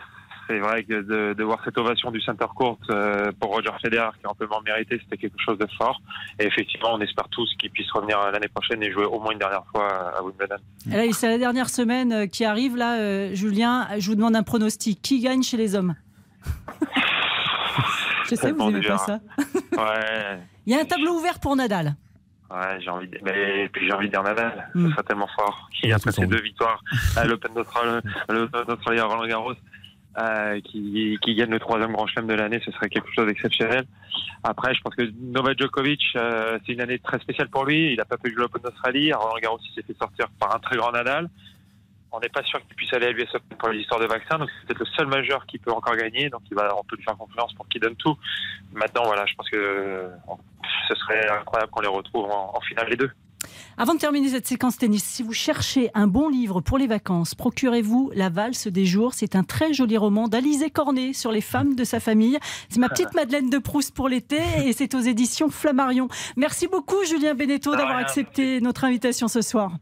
[0.47, 4.11] c'est vrai que de, de, voir cette ovation du center court euh, pour Roger Federer,
[4.19, 6.01] qui est amplement mérité, c'était quelque chose de fort.
[6.39, 9.39] Et effectivement, on espère tous qu'il puisse revenir l'année prochaine et jouer au moins une
[9.39, 10.57] dernière fois à Wimbledon.
[11.13, 13.89] C'est la dernière semaine euh, qui arrive là, Julien.
[13.99, 15.01] Je vous demande un pronostic.
[15.03, 15.95] Qui gagne chez les hommes?
[18.29, 19.21] Je sais, vous n'aimez pas ça.
[19.73, 20.39] Ouais.
[20.67, 21.97] Il y a un tableau ouvert pour Nadal.
[22.51, 23.19] Ouais, j'ai envie de...
[23.23, 24.91] mais puis j'ai envie de dire Nadal, ce hmm.
[24.91, 25.71] serait tellement fort.
[25.83, 26.83] Il a passé deux victoires
[27.17, 29.55] à l'Open d'Australie à Roland Garros,
[30.19, 33.87] euh, qui, qui gagne le troisième grand chelem de l'année, ce serait quelque chose d'exceptionnel.
[34.45, 37.93] Après, je pense que Novak Djokovic, euh, c'est une année très spéciale pour lui.
[37.93, 39.13] Il n'a pas pu jouer l'Open d'Australie.
[39.13, 41.31] Roland Garros, il s'est fait sortir par un très grand Nadal
[42.13, 44.39] on n'est pas sûr qu'il puisse aller à l'US Open pour les histoires de vaccins,
[44.39, 46.97] donc c'est peut-être le seul majeur qui peut encore gagner, donc il va, on peut
[46.97, 48.17] lui faire confiance pour qu'il donne tout.
[48.73, 50.11] Maintenant, voilà, je pense que
[50.89, 53.11] ce serait incroyable qu'on les retrouve en, finale les deux.
[53.77, 57.35] Avant de terminer cette séquence tennis, si vous cherchez un bon livre pour les vacances,
[57.35, 59.15] procurez-vous La valse des jours.
[59.15, 62.39] C'est un très joli roman d'Alizé Cornet sur les femmes de sa famille.
[62.69, 66.09] C'est ma petite Madeleine de Proust pour l'été et c'est aux éditions Flammarion.
[66.37, 69.73] Merci beaucoup Julien Beneteau d'avoir accepté notre invitation ce soir.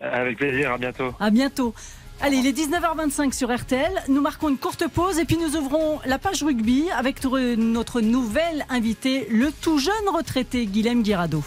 [0.00, 1.14] Avec plaisir, à bientôt.
[1.20, 1.74] À bientôt.
[2.20, 3.92] Allez, il est 19h25 sur RTL.
[4.08, 8.64] Nous marquons une courte pause et puis nous ouvrons la page rugby avec notre nouvel
[8.68, 11.42] invité, le tout jeune retraité Guilhem Guirado.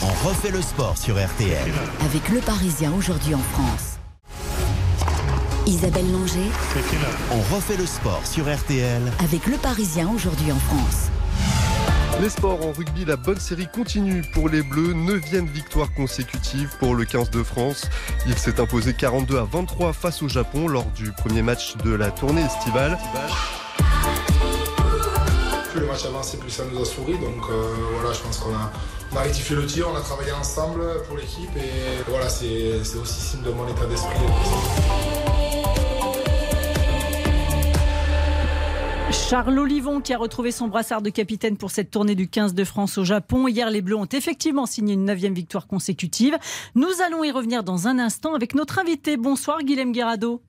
[0.00, 1.70] On refait le sport sur RTL.
[2.04, 3.98] Avec le Parisien aujourd'hui en France.
[5.66, 6.48] Isabelle Langer.
[7.30, 9.02] On refait le sport sur RTL.
[9.22, 11.10] Avec le Parisien aujourd'hui en France.
[12.20, 14.92] Les sports en rugby, la bonne série continue pour les Bleus.
[14.92, 17.88] 9 victoire consécutive pour le 15 de France.
[18.26, 22.10] Il s'est imposé 42 à 23 face au Japon lors du premier match de la
[22.10, 22.98] tournée estivale.
[25.70, 27.12] Plus le match avancé, plus ça nous a souri.
[27.12, 28.72] Donc euh, voilà, je pense qu'on a,
[29.12, 31.56] on le tir, on a travaillé ensemble pour l'équipe.
[31.56, 34.18] Et voilà, c'est aussi signe de mon état d'esprit.
[39.28, 42.64] Charles Olivon qui a retrouvé son brassard de capitaine pour cette tournée du 15 de
[42.64, 43.46] France au Japon.
[43.46, 46.38] Hier, les Bleus ont effectivement signé une neuvième victoire consécutive.
[46.74, 49.18] Nous allons y revenir dans un instant avec notre invité.
[49.18, 50.40] Bonsoir Guilhem Guerrado.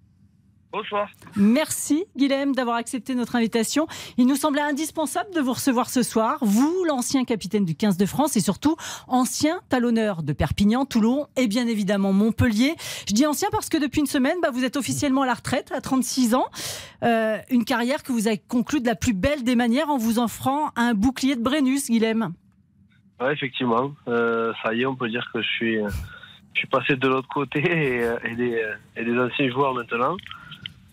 [0.72, 1.10] Bonsoir.
[1.36, 3.88] Merci Guilhem d'avoir accepté notre invitation.
[4.18, 6.38] Il nous semblait indispensable de vous recevoir ce soir.
[6.42, 8.76] Vous, l'ancien capitaine du 15 de France et surtout
[9.08, 12.76] ancien talonneur de Perpignan, Toulon et bien évidemment Montpellier.
[13.08, 15.72] Je dis ancien parce que depuis une semaine, bah, vous êtes officiellement à la retraite
[15.72, 16.46] à 36 ans.
[17.04, 20.20] Euh, une carrière que vous avez conclue de la plus belle des manières en vous
[20.20, 22.34] offrant un bouclier de Brennus, Guilhem.
[23.32, 23.92] Effectivement.
[24.08, 25.78] Euh, ça y est, on peut dire que je suis,
[26.54, 28.64] je suis passé de l'autre côté et, et, des,
[28.96, 30.16] et des anciens joueurs maintenant.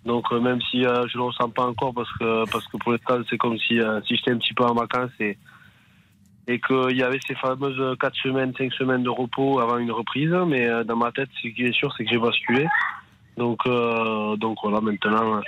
[0.07, 3.19] Donc même si je ne le ressens pas encore parce que parce que pour l'instant
[3.29, 5.37] c'est comme si si j'étais un petit peu en vacances et
[6.49, 10.31] et qu'il y avait ces fameuses 4 semaines, 5 semaines de repos avant une reprise.
[10.47, 12.67] Mais dans ma tête, ce qui est sûr, c'est que j'ai basculé.
[13.37, 13.59] Donc,
[14.39, 15.41] donc voilà, maintenant,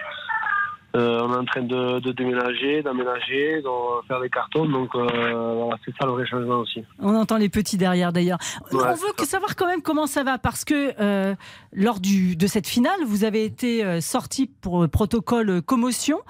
[0.96, 4.66] euh, on est en train de, déménager, d'aménager, de faire des cartons.
[4.66, 6.82] Donc euh, c'est ça le vrai changement aussi.
[6.98, 8.38] On entend les petits derrière d'ailleurs.
[8.72, 11.34] on veut que savoir quand même comment ça va parce que euh,
[11.74, 16.20] lors du, de cette finale, vous avez été sorti pour protocole commotion.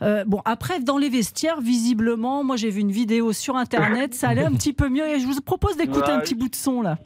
[0.00, 4.44] bon, après, dans les vestiaires, visiblement, moi j'ai vu une vidéo sur internet, ça allait
[4.44, 6.98] un petit peu mieux et je vous propose d'écouter un petit bout de son là.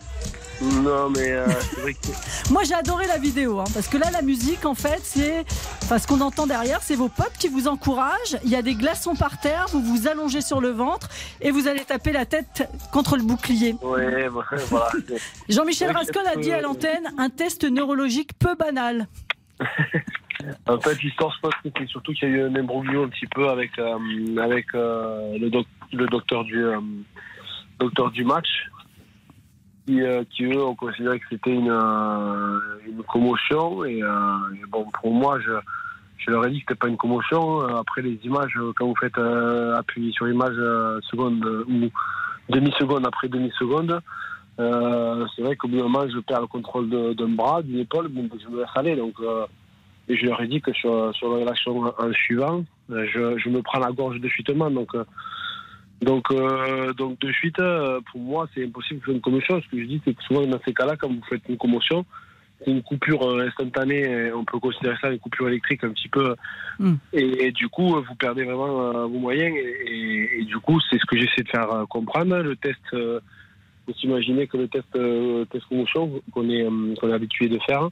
[0.60, 2.50] Non, mais c'est vrai que.
[2.52, 5.44] moi j'ai adoré la vidéo hein, parce que là, la musique en fait, c'est.
[5.84, 8.38] Enfin, ce qu'on entend derrière, c'est vos potes qui vous encouragent.
[8.44, 11.08] Il y a des glaçons par terre, vous vous allongez sur le ventre
[11.40, 13.74] et vous allez taper la tête contre le bouclier.
[13.82, 14.28] Ouais,
[14.68, 14.90] voilà.
[15.48, 19.08] Jean-Michel Rascol a dit à l'antenne un test neurologique peu banal.
[20.66, 23.26] en fait, l'histoire se passe, c'est surtout qu'il y a eu un imbroglio un petit
[23.26, 25.50] peu avec, euh, avec euh, le,
[25.92, 26.80] le, docteur du, euh,
[27.78, 28.48] docteur du match.
[29.86, 31.72] Qui, qui, eux ont considéré que c'était une,
[32.86, 35.52] une commotion et, et, bon pour moi je,
[36.28, 37.62] je leur ai dit que c'était pas une commotion.
[37.62, 39.80] Euh, après les images, euh, quand vous faites euh,
[40.12, 40.56] sur l'image
[41.10, 41.88] seconde ou
[42.50, 44.00] demi-seconde après demi-seconde,
[44.58, 48.48] c'est vrai qu'au bout d'un moment, je perds le contrôle d'un bras, d'une épaule, je
[48.48, 48.96] me laisse aller.
[48.96, 49.14] Donc,
[50.08, 53.78] et je leur ai dit que sur, sur la relation en suivant, je, me prends
[53.78, 54.70] la gorge de chutement.
[54.70, 54.96] Donc,
[56.02, 56.24] donc,
[56.96, 57.62] donc de suite,
[58.10, 59.62] pour moi, c'est impossible de faire une commotion.
[59.62, 62.04] Ce que je dis, c'est que souvent, dans ces cas-là, quand vous faites une commotion,
[62.66, 66.34] une coupure euh, instantanée, on peut considérer ça une coupure électrique un petit peu.
[66.78, 66.96] Hmm.
[67.12, 69.54] Et, du coup, vous perdez vraiment euh, vos moyens.
[69.56, 72.36] Et, du coup, c'est ce que j'essaie de faire euh, comprendre.
[72.38, 74.86] Le test, vous imaginez que le test,
[75.50, 76.66] test commotion qu'on est,
[77.00, 77.88] qu'on est habitué de faire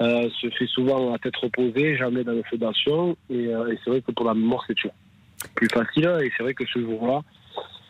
[0.00, 3.16] se fait souvent à tête reposée, jamais dans le feu d'action.
[3.28, 3.50] Et,
[3.84, 4.94] c'est vrai que pour la mémoire, c'est toujours
[5.54, 6.10] plus facile.
[6.22, 7.20] Et c'est vrai que ce jour-là,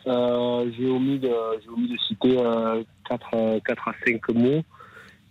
[0.05, 1.31] j'ai omis, de,
[1.73, 2.35] omis de citer
[3.07, 4.63] 4, 4 à 5 mots.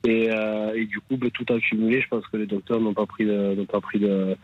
[0.05, 3.05] Et, euh, et, du coup, bah, tout accumulé, je pense que les docteurs n'ont pas
[3.05, 4.35] pris de, n'ont pas pris de,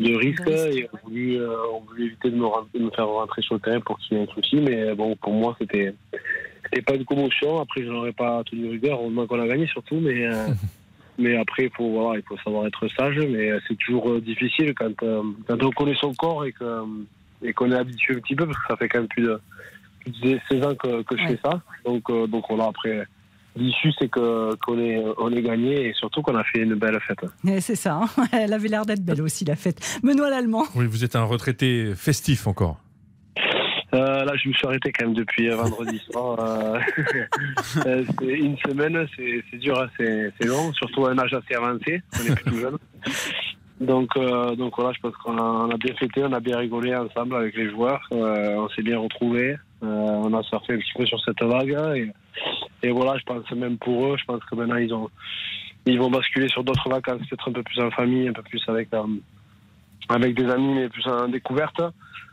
[0.00, 2.46] de risque et ont voulu, euh, ont voulu éviter de me,
[2.80, 4.56] me, faire rentrer sur le terrain pour qu'il y ait un souci.
[4.56, 5.94] Mais bon, pour moi, c'était,
[6.64, 7.60] c'était pas une commotion.
[7.60, 8.98] Après, je n'aurais pas tenu rigueur.
[8.98, 10.26] Heureusement qu'on a gagné surtout, mais.
[10.26, 10.48] Euh,
[11.18, 13.18] mais après, il faut, voilà, il faut savoir être sage.
[13.28, 16.82] Mais c'est toujours difficile quand, quand on connaît son corps et, que,
[17.42, 19.38] et qu'on est habitué un petit peu, parce que ça fait quand même plus de,
[20.00, 21.60] plus de 16 ans que, que je fais ça.
[21.84, 23.06] Donc, donc voilà, après,
[23.56, 27.24] L'issue, c'est qu'on est, on est gagné et surtout qu'on a fait une belle fête.
[27.60, 28.08] C'est ça, hein.
[28.32, 30.00] elle avait l'air d'être belle aussi la fête.
[30.02, 30.64] Benoît l'Allemand.
[30.74, 32.80] Oui, vous êtes un retraité festif encore.
[33.94, 36.36] Euh, là, je me suis arrêté quand même depuis vendredi soir.
[36.40, 36.80] Euh,
[37.86, 39.88] euh, une semaine, c'est dur, hein.
[39.96, 42.02] c'est long, surtout à un âge assez avancé.
[42.20, 42.78] On est plus tout jeune.
[43.80, 44.14] Donc,
[44.56, 47.56] donc voilà, je pense qu'on a, a, bien fêté, on a bien rigolé ensemble avec
[47.56, 48.00] les joueurs.
[48.12, 49.56] on s'est bien retrouvés.
[49.82, 51.76] on a surfé un petit peu sur cette vague.
[51.96, 52.12] Et,
[52.84, 55.10] et voilà, je pense même pour eux, je pense que maintenant ils ont,
[55.86, 58.62] ils vont basculer sur d'autres vacances, peut-être un peu plus en famille, un peu plus
[58.68, 59.02] avec, euh,
[60.08, 61.80] avec des amis, mais plus en découverte.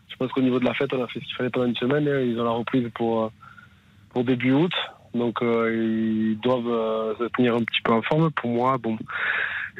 [0.09, 1.75] Je pense qu'au niveau de la fête, on a fait ce qu'il fallait pendant une
[1.75, 2.07] semaine.
[2.07, 2.19] Hein.
[2.19, 3.29] Ils ont la reprise pour, euh,
[4.09, 4.73] pour début août.
[5.13, 8.31] Donc euh, ils doivent se tenir un petit peu en forme.
[8.31, 8.97] Pour moi, bon,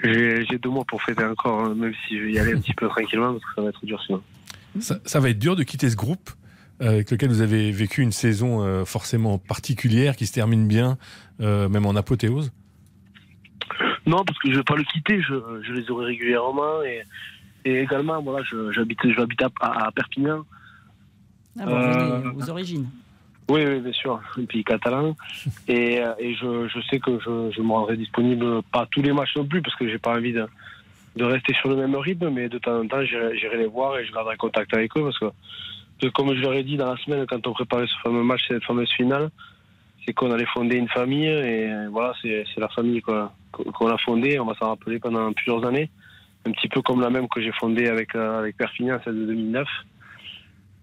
[0.04, 2.74] j'ai deux mois pour fêter encore, hein, même si je vais y aller un petit
[2.74, 4.22] peu tranquillement, parce que ça va être dur sinon.
[4.80, 6.30] Ça, ça va être dur de quitter ce groupe
[6.82, 10.98] avec lequel vous avez vécu une saison euh, forcément particulière qui se termine bien,
[11.40, 12.52] euh, même en apothéose?
[14.08, 17.04] Non, parce que je ne vais pas le quitter, je, les aurai régulièrement et,
[17.64, 19.00] également, voilà, j'habite
[19.62, 20.44] à, à, Perpignan.
[21.60, 22.90] Ah bon, euh, aux origines
[23.50, 25.16] oui, oui, bien sûr, et puis catalan.
[25.68, 29.36] Et, et je, je, sais que je, je, me rendrai disponible, pas tous les matchs
[29.36, 30.48] non plus, parce que j'ai pas envie de,
[31.16, 34.06] de, rester sur le même rythme, mais de temps en temps, j'irai les voir et
[34.06, 35.32] je garderai contact avec eux, parce que
[36.10, 38.64] comme je leur ai dit dans la semaine quand on préparait ce fameux match, cette
[38.64, 39.30] fameuse finale,
[40.06, 44.40] c'est qu'on allait fonder une famille et voilà, c'est la famille qu'on a fondée.
[44.40, 45.90] On va s'en rappeler pendant plusieurs années,
[46.46, 49.26] un petit peu comme la même que j'ai fondée avec euh, avec Perpignan, celle de
[49.26, 49.68] 2009,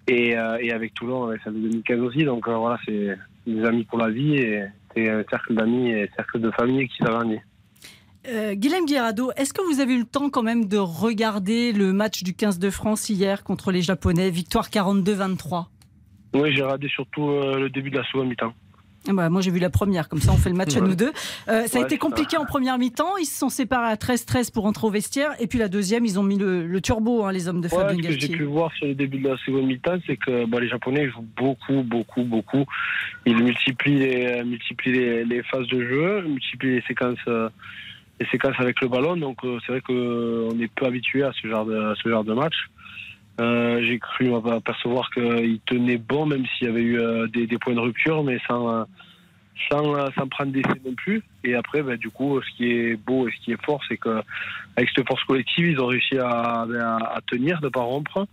[0.08, 2.24] et, euh, et avec Toulon, celle de 2015 aussi.
[2.24, 3.16] Donc euh, voilà, c'est
[3.46, 6.88] des amis pour la vie et c'est un cercle d'amis et un cercle de famille
[6.88, 7.40] qui s'agrandit.
[8.28, 11.92] Euh, Guilhem Guirado, est-ce que vous avez eu le temps quand même de regarder le
[11.92, 15.66] match du 15 de France hier contre les Japonais, victoire 42-23
[16.34, 18.52] Oui, j'ai regardé surtout euh, le début de la seconde mi-temps.
[19.06, 20.94] Ah bah, moi j'ai vu la première, comme ça on fait le match à nous
[20.94, 21.12] deux.
[21.48, 24.66] Euh, ça a été compliqué en première mi-temps, ils se sont séparés à 13-13 pour
[24.66, 27.60] entrer au vestiaire, et puis la deuxième ils ont mis le, turbo, hein, les hommes
[27.60, 30.16] de Fabien Ce que j'ai pu voir sur le début de la seconde mi-temps, c'est
[30.16, 32.64] que bah, les Japonais jouent beaucoup, beaucoup, beaucoup.
[33.24, 37.18] Ils multiplient les, multiplient les, phases de jeu, multiplient les séquences
[38.20, 39.16] des séquences avec le ballon.
[39.16, 42.54] Donc c'est vrai qu'on est peu habitué à ce genre de, ce genre de match.
[43.38, 47.00] J'ai cru apercevoir qu'il tenait bon, même s'il y avait eu
[47.32, 48.84] des, des, points de rupture, mais sans,
[49.70, 51.22] sans, sans prendre d'essai non plus.
[51.44, 53.96] Et après, ben, du coup, ce qui est beau et ce qui est fort, c'est
[53.96, 58.26] qu'avec cette force collective, ils ont réussi à, ben, à tenir, de ne pas rompre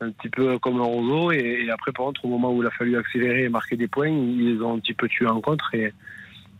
[0.00, 1.32] un petit peu comme un roseau.
[1.32, 4.08] Et, après, par contre, au moment où il a fallu accélérer et marquer des points,
[4.08, 5.74] ils ont un petit peu tué en contre.
[5.74, 5.92] Et,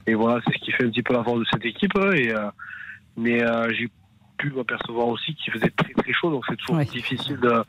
[0.07, 1.93] et voilà, c'est ce qui fait un petit peu la force de cette équipe.
[2.15, 2.51] Et, euh,
[3.17, 3.89] mais euh, j'ai
[4.39, 7.63] pu m'apercevoir aussi qu'il faisait très très chaud, donc c'est toujours difficile de,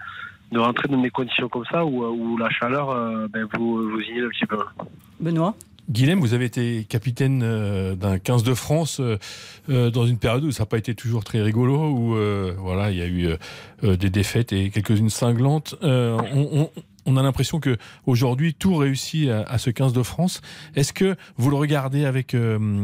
[0.51, 3.99] de, rentrer dans des conditions comme ça où, où la chaleur euh, ben, vous, vous
[3.99, 4.57] inhibe un petit peu.
[5.19, 5.55] Benoît?
[5.89, 10.51] Guilhem, vous avez été capitaine euh, d'un 15 de France euh, dans une période où
[10.51, 12.15] ça n'a pas été toujours très rigolo, où
[12.57, 13.35] voilà, il y a eu
[13.83, 15.75] des défaites et quelques-unes cinglantes.
[15.81, 16.69] On,
[17.05, 20.41] a l'impression que aujourd'hui tout réussit à, ce 15 de France.
[20.75, 22.35] Est-ce que vous le regardez avec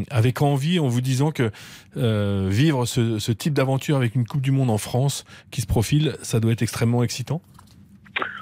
[0.09, 1.51] avec envie en vous disant que
[1.95, 6.39] vivre ce, type d'aventure avec une Coupe du Monde en France qui se profile, ça
[6.39, 7.41] doit être extrêmement excitant?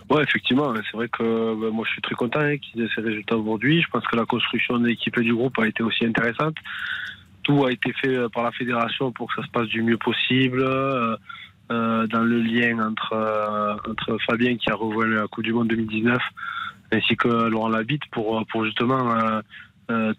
[0.10, 1.24] Ouais, effectivement, c'est vrai que
[1.60, 3.82] ben, moi je suis très content hein, ces résultats aujourd'hui.
[3.82, 6.56] Je pense que la construction de l'équipe et du groupe a été aussi intéressante.
[7.44, 9.98] Tout a été fait euh, par la fédération pour que ça se passe du mieux
[9.98, 10.62] possible.
[10.62, 11.16] Euh,
[11.74, 16.18] euh, dans le lien entre, entre Fabien qui a rejoint la Coupe du Monde 2019
[16.92, 19.42] ainsi que Laurent Labitte pour, pour justement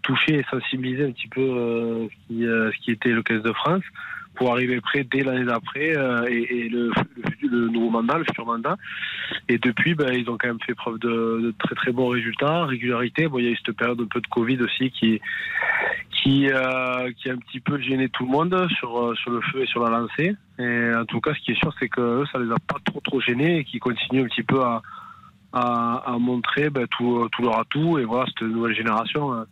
[0.03, 3.83] toucher et sensibiliser un petit peu ce, qui, ce qui était le 15 de France
[4.35, 6.91] pour arriver prêt dès l'année d'après euh, et, le,
[7.43, 8.77] le, nouveau mandat, le futur mandat.
[9.49, 13.29] Et depuis, ben, ils ont quand même fait preuve de, très très bons résultats, régularité.
[13.29, 15.21] Bon, il y a eu cette période un peu de Covid aussi qui
[16.11, 19.41] qui euh, qui a un petit peu gêné tout le monde sur euh, sur le
[19.41, 20.35] feu et sur la lancée.
[20.59, 23.01] Et en tout cas, ce qui est sûr, c'est que ça les a pas trop
[23.01, 24.83] trop gênés et qui continuent un petit peu à
[25.55, 27.99] à, montrer ben, tout, tout, leur atout.
[27.99, 29.45] Et voilà, cette nouvelle génération, euh,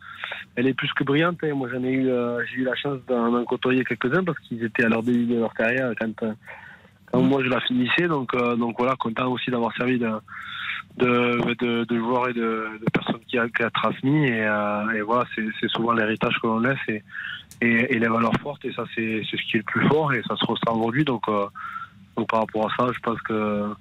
[0.57, 1.38] elle est plus que brillante.
[1.43, 1.55] Hein.
[1.55, 4.85] Moi, j'en ai eu, euh, j'ai eu la chance d'en côtoyer quelques-uns parce qu'ils étaient
[4.85, 6.33] à leur début de leur carrière quand, euh,
[7.11, 8.09] quand moi je la finissais.
[8.09, 10.11] Donc, donc voilà, content aussi d'avoir servi de,
[10.99, 14.27] de, de, joueurs et de, personnes qui a, qui a transmis.
[14.27, 14.47] Et,
[14.97, 17.03] et voilà, c'est souvent l'héritage que l'on laisse et,
[17.61, 18.65] et, les valeurs fortes.
[18.65, 21.05] Et ça, c'est ce qui est le plus fort et ça se ressent aujourd'hui.
[21.05, 21.23] Donc,
[22.17, 23.73] donc par rapport à ça, je pense que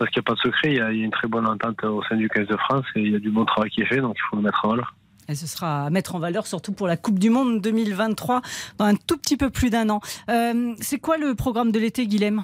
[0.00, 2.02] parce qu'il n'y a pas de secret, il y, a, une très bonne entente au
[2.04, 4.00] sein du 15 de France et il y a du bon travail qui est fait,
[4.00, 4.94] donc il faut le mettre en valeur.
[5.30, 8.42] Et ce sera à mettre en valeur, surtout pour la Coupe du Monde 2023,
[8.78, 10.00] dans un tout petit peu plus d'un an.
[10.28, 12.42] Euh, c'est quoi le programme de l'été, Guilhem?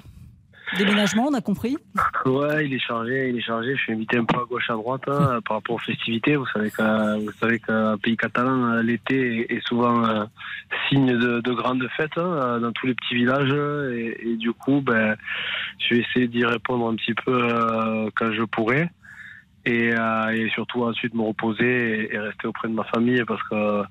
[0.77, 1.77] Déménagement, on a compris?
[2.25, 3.75] Ouais, il est chargé, il est chargé.
[3.75, 6.35] Je suis invité un peu à gauche, à droite hein, par rapport aux festivités.
[6.35, 6.71] Vous savez
[7.59, 10.25] qu'un pays catalan, l'été est souvent euh,
[10.87, 13.53] signe de, grandes fêtes hein, dans tous les petits villages.
[13.93, 15.15] Et, du coup, ben,
[15.79, 18.89] je vais essayer d'y répondre un petit peu euh, quand je pourrai.
[19.67, 23.83] Et, euh, et, surtout ensuite me reposer et, rester auprès de ma famille parce que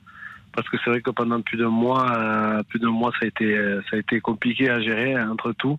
[0.55, 3.27] parce que c'est vrai que pendant plus d'un mois, euh, plus d'un mois, ça a
[3.27, 3.55] été,
[3.91, 5.79] ça a été compliqué à gérer entre tout.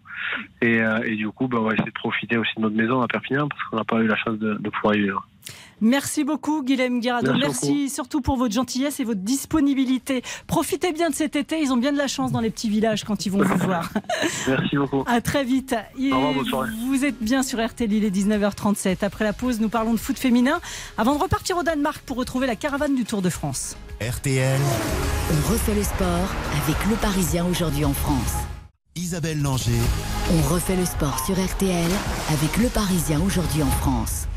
[0.62, 3.02] Et, euh, et du coup, ben, on va essayer de profiter aussi de notre maison
[3.02, 5.28] à Perpignan parce qu'on n'a pas eu la chance de, de pouvoir y vivre.
[5.80, 7.34] Merci beaucoup, Guilhem Guirado.
[7.34, 10.24] Merci, surtout pour votre gentillesse et votre disponibilité.
[10.48, 11.62] Profitez bien de cet été.
[11.62, 13.92] Ils ont bien de la chance dans les petits villages quand ils vont vous voir.
[14.48, 15.04] Merci beaucoup.
[15.06, 15.76] À très vite.
[16.88, 18.98] Vous êtes bien sur RTL, il est 19h37.
[19.04, 20.60] Après la pause, nous parlons de foot féminin
[20.98, 23.78] avant de repartir au Danemark pour retrouver la caravane du Tour de France.
[24.02, 24.60] RTL.
[25.32, 26.30] On refait le sport
[26.64, 28.34] avec le Parisien aujourd'hui en France.
[28.96, 29.72] Isabelle Langer.
[30.34, 31.92] On refait le sport sur RTL
[32.30, 34.28] avec le Parisien aujourd'hui en France.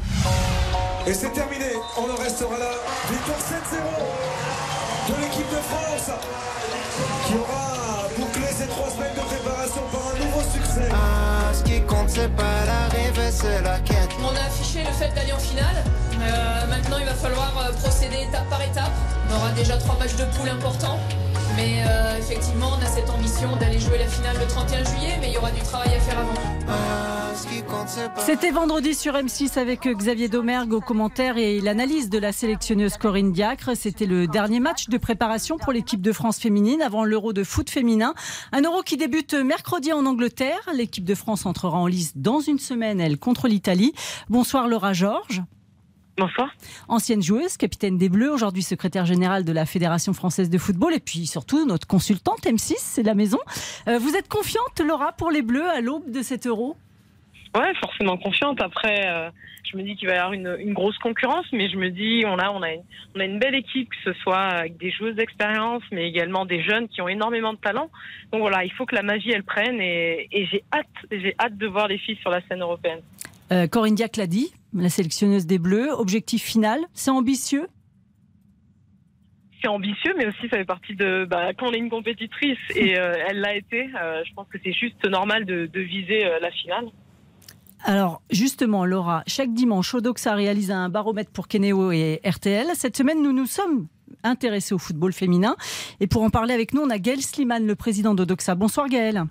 [1.06, 2.70] Et c'est terminé, on en restera là.
[3.10, 3.48] Victoire 7-0
[5.08, 6.10] de l'équipe de France
[7.26, 10.88] qui aura bouclé ces trois semaines de préparation par un nouveau succès.
[10.92, 14.10] Ah, ce qui compte, c'est pas l'arrivée, c'est la quête.
[14.22, 15.84] On a affiché le fait d'aller en finale.
[16.20, 18.92] Euh, maintenant, il va falloir euh, procéder étape par étape.
[19.30, 20.98] On aura déjà trois matchs de poule importants.
[21.56, 25.28] Mais euh, effectivement, on a cette ambition d'aller jouer la finale le 31 juillet, mais
[25.28, 26.34] il y aura du travail à faire avant.
[28.18, 33.32] C'était vendredi sur M6 avec Xavier Domergue au commentaire et l'analyse de la sélectionneuse Corinne
[33.32, 33.70] Diacre.
[33.74, 37.70] C'était le dernier match de préparation pour l'équipe de France féminine avant l'Euro de foot
[37.70, 38.14] féminin.
[38.52, 40.60] Un Euro qui débute mercredi en Angleterre.
[40.74, 43.92] L'équipe de France entrera en lice dans une semaine, elle, contre l'Italie.
[44.28, 45.42] Bonsoir Laura Georges.
[46.20, 46.50] Bonsoir.
[46.88, 51.00] Ancienne joueuse, capitaine des Bleus, aujourd'hui secrétaire générale de la Fédération française de football et
[51.00, 53.38] puis surtout notre consultante M6, c'est la maison.
[53.88, 56.76] Euh, vous êtes confiante, Laura, pour les Bleus à l'aube de cet euro?
[57.56, 58.60] Ouais, forcément confiante.
[58.60, 59.30] Après, euh,
[59.64, 62.38] je me dis qu'il va y avoir une, grosse concurrence, mais je me dis on
[62.38, 62.82] a on a une,
[63.16, 66.62] on a une belle équipe, que ce soit avec des joueuses d'expérience, mais également des
[66.62, 67.88] jeunes qui ont énormément de talent.
[68.30, 71.56] Donc voilà, il faut que la magie elle prenne et, et j'ai hâte j'ai hâte
[71.56, 73.00] de voir les filles sur la scène européenne.
[73.52, 75.90] Euh, Corinne Diac l'a dit, la sélectionneuse des Bleus.
[75.92, 77.66] Objectif final, c'est ambitieux?
[79.62, 82.98] C'est ambitieux, mais aussi ça fait partie de bah, quand on est une compétitrice et
[82.98, 83.90] euh, elle l'a été.
[84.00, 86.86] euh, je pense que c'est juste normal de, de viser euh, la finale.
[87.84, 92.66] Alors, justement, Laura, chaque dimanche, Odoxa réalise un baromètre pour Kenéo et RTL.
[92.74, 93.86] Cette semaine, nous nous sommes
[94.22, 95.56] intéressés au football féminin.
[95.98, 98.54] Et pour en parler avec nous, on a Gaël Sliman, le président d'Odoxa.
[98.54, 99.24] Bonsoir Gaël.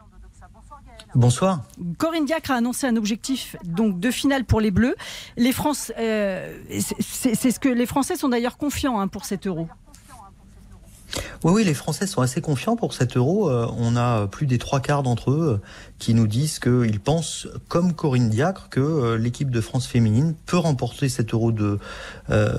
[1.16, 1.64] Bonsoir.
[1.98, 4.96] Corinne Diacre a annoncé un objectif donc de finale pour les Bleus.
[5.38, 9.68] Les France, euh, c'est ce que les Français sont d'ailleurs confiants hein, pour cet Euro.
[11.44, 13.50] Oui, oui, les Français sont assez confiants pour cet euro.
[13.50, 17.48] Euh, on a plus des trois quarts d'entre eux euh, qui nous disent qu'ils pensent,
[17.68, 21.80] comme Corinne Diacre, que euh, l'équipe de France féminine peut remporter cet euro de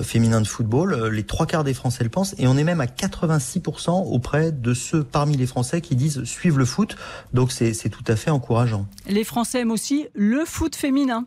[0.02, 1.08] féminin de football.
[1.08, 4.74] Les trois quarts des Français le pensent, et on est même à 86% auprès de
[4.74, 6.96] ceux parmi les Français qui disent suivre le foot.
[7.32, 8.86] Donc c'est tout à fait encourageant.
[9.06, 11.26] Les Français aiment aussi le foot féminin.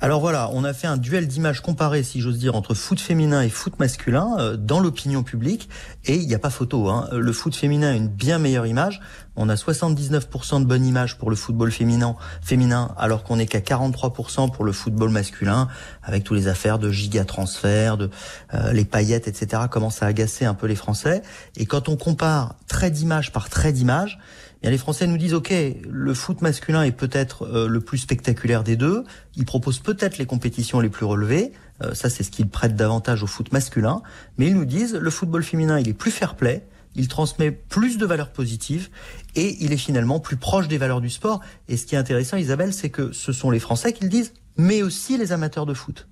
[0.00, 3.42] Alors voilà, on a fait un duel d'images comparées, si j'ose dire, entre foot féminin
[3.42, 5.68] et foot masculin euh, dans l'opinion publique.
[6.04, 6.88] Et il n'y a pas photo.
[6.88, 7.08] Hein.
[7.12, 9.00] Le foot féminin a une bien meilleure image.
[9.34, 13.60] On a 79% de bonne image pour le football féminin, féminin alors qu'on n'est qu'à
[13.60, 15.68] 43% pour le football masculin,
[16.02, 18.10] avec toutes les affaires de giga-transferts, de
[18.54, 19.62] euh, les paillettes, etc.
[19.70, 21.22] commencent à agacer un peu les Français.
[21.56, 24.18] Et quand on compare trait d'image par trait d'image,
[24.62, 25.52] bien, les Français nous disent ok,
[25.88, 29.04] le foot masculin est peut-être euh, le plus spectaculaire des deux.
[29.36, 31.52] Il propose peut-être les compétitions les plus relevées.
[31.82, 34.02] Euh, ça, c'est ce qu'ils prêtent davantage au foot masculin.
[34.36, 36.66] Mais ils nous disent le football féminin, il est plus fair-play.
[36.94, 38.88] Il transmet plus de valeurs positives
[39.36, 41.40] et il est finalement plus proche des valeurs du sport.
[41.68, 44.32] Et ce qui est intéressant, Isabelle, c'est que ce sont les Français qui le disent,
[44.56, 46.08] mais aussi les amateurs de foot.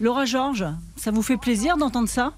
[0.00, 0.66] Laura Georges,
[0.96, 2.34] ça vous fait plaisir d'entendre ça?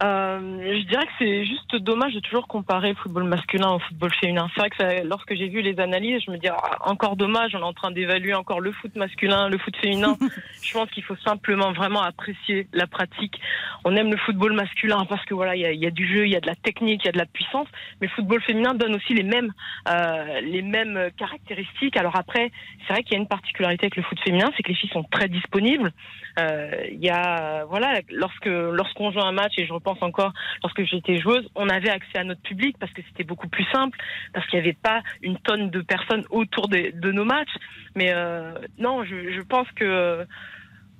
[0.00, 0.38] Euh,
[0.78, 4.48] je dirais que c'est juste dommage de toujours comparer le football masculin au football féminin.
[4.54, 7.54] C'est vrai que ça- lorsque j'ai vu les analyses, je me dis ah, encore dommage,
[7.56, 10.16] on est en train d'évaluer encore le foot masculin, le foot féminin.
[10.62, 13.40] je pense qu'il faut simplement vraiment apprécier la pratique.
[13.84, 16.26] On aime le football masculin parce que voilà, il y a, y a du jeu,
[16.26, 17.66] il y a de la technique, il y a de la puissance,
[18.00, 19.52] mais le football féminin donne aussi les mêmes
[19.88, 21.96] euh, les mêmes caractéristiques.
[21.96, 22.52] Alors après,
[22.86, 24.90] c'est vrai qu'il y a une particularité avec le foot féminin, c'est que les filles
[24.90, 25.90] sont très disponibles.
[26.38, 30.32] Euh, Il y a voilà, lorsque lorsqu'on joue un match et je repense encore
[30.62, 33.98] lorsque j'étais joueuse, on avait accès à notre public parce que c'était beaucoup plus simple,
[34.32, 37.54] parce qu'il n'y avait pas une tonne de personnes autour de, nos matchs.
[37.94, 40.26] Mais euh, non, je, je pense que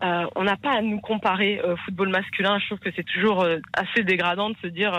[0.03, 2.59] euh, on n'a pas à nous comparer euh, football masculin.
[2.61, 4.93] Je trouve que c'est toujours euh, assez dégradant de se dire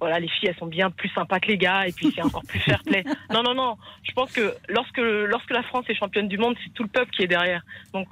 [0.00, 2.44] voilà les filles elles sont bien plus sympas que les gars et puis c'est encore
[2.46, 3.04] plus fair play.
[3.32, 3.76] Non non non.
[4.04, 7.10] Je pense que lorsque lorsque la France est championne du monde, c'est tout le peuple
[7.10, 7.62] qui est derrière.
[7.92, 8.08] Donc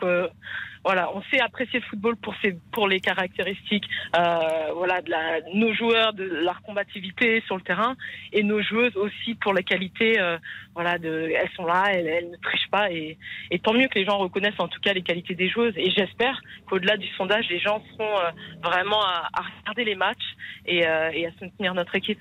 [0.84, 5.40] voilà, on sait apprécier le football pour ses pour les caractéristiques euh, voilà de la
[5.54, 7.96] nos joueurs de leur combativité sur le terrain
[8.32, 10.38] et nos joueuses aussi pour la qualité euh,
[10.74, 13.18] voilà de elles sont là, elles, ne trichent pas et,
[13.62, 16.40] tant mieux que les gens reconnaissent en tout cas les qualités des joueuses et j'espère
[16.66, 18.30] qu'au-delà du sondage les gens seront euh,
[18.62, 22.18] vraiment à, à regarder les matchs et, euh, et à soutenir notre équipe.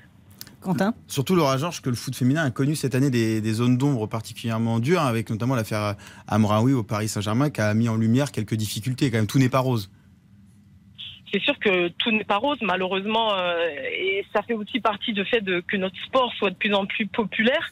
[0.61, 3.77] Quentin Surtout Laura Georges que le foot féminin a connu cette année des, des zones
[3.77, 5.95] d'ombre particulièrement dures, avec notamment l'affaire
[6.27, 9.09] Amraoui au Paris Saint-Germain qui a mis en lumière quelques difficultés.
[9.11, 9.89] Quand même, tout n'est pas rose.
[11.33, 15.23] c'est sûr que tout n'est pas rose, malheureusement, euh, et ça fait aussi partie du
[15.25, 17.69] fait de, que notre sport soit de plus en plus populaire.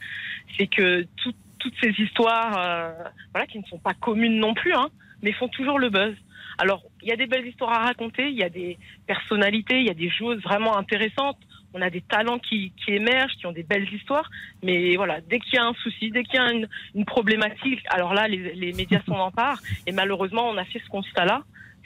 [0.57, 2.91] C'est que tout- toutes ces histoires, euh,
[3.33, 4.87] voilà, qui ne sont pas communes non plus, hein,
[5.21, 6.15] mais font toujours le buzz.
[6.57, 8.77] Alors, il y a des belles histoires à raconter, il y a des
[9.07, 11.37] personnalités, il y a des choses vraiment intéressantes.
[11.73, 14.29] On a des talents qui, qui émergent, qui ont des belles histoires,
[14.63, 17.81] mais voilà, dès qu'il y a un souci, dès qu'il y a une, une problématique,
[17.89, 19.61] alors là, les, les médias s'en emparent.
[19.85, 21.43] Et malheureusement, on a fait ce constat-là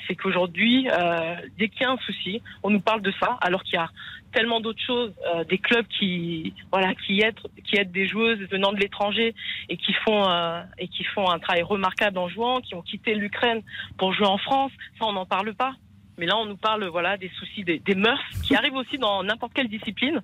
[0.07, 3.63] c'est qu'aujourd'hui, euh, dès qu'il y a un souci, on nous parle de ça, alors
[3.63, 3.89] qu'il y a
[4.34, 8.71] tellement d'autres choses, euh, des clubs qui, voilà, qui aident, qui aident des joueuses venant
[8.71, 9.36] de l'étranger
[9.69, 13.13] et qui font euh, et qui font un travail remarquable en jouant, qui ont quitté
[13.15, 13.61] l'Ukraine
[13.97, 14.71] pour jouer en France.
[14.99, 15.73] Ça, on n'en parle pas.
[16.18, 19.24] Mais là, on nous parle, voilà, des soucis, des, des mœurs qui arrivent aussi dans
[19.24, 20.22] n'importe quelle discipline.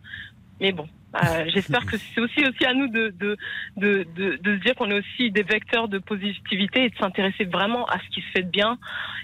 [0.60, 3.36] Mais bon, euh, j'espère que c'est aussi aussi à nous de de
[3.78, 7.45] de, de, de se dire qu'on est aussi des vecteurs de positivité et de s'intéresser
[7.45, 8.78] vraiment à ce qui se fait de bien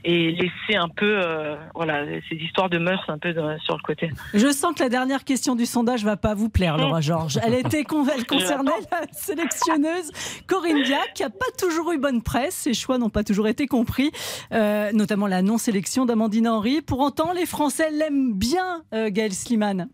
[0.03, 3.81] et laisser un peu euh, voilà ces histoires de mœurs un peu de- sur le
[3.83, 4.09] côté.
[4.33, 7.39] Je sens que la dernière question du sondage va pas vous plaire, Laura Georges.
[7.43, 10.11] Elle était con- elle concernait la sélectionneuse
[10.47, 12.55] Corinne Diac, qui a pas toujours eu bonne presse.
[12.55, 14.11] Ses choix n'ont pas toujours été compris,
[14.53, 16.81] euh, notamment la non-sélection d'Amandine Henry.
[16.81, 19.88] Pour autant, les Français l'aiment bien, euh, Gaël Sliman.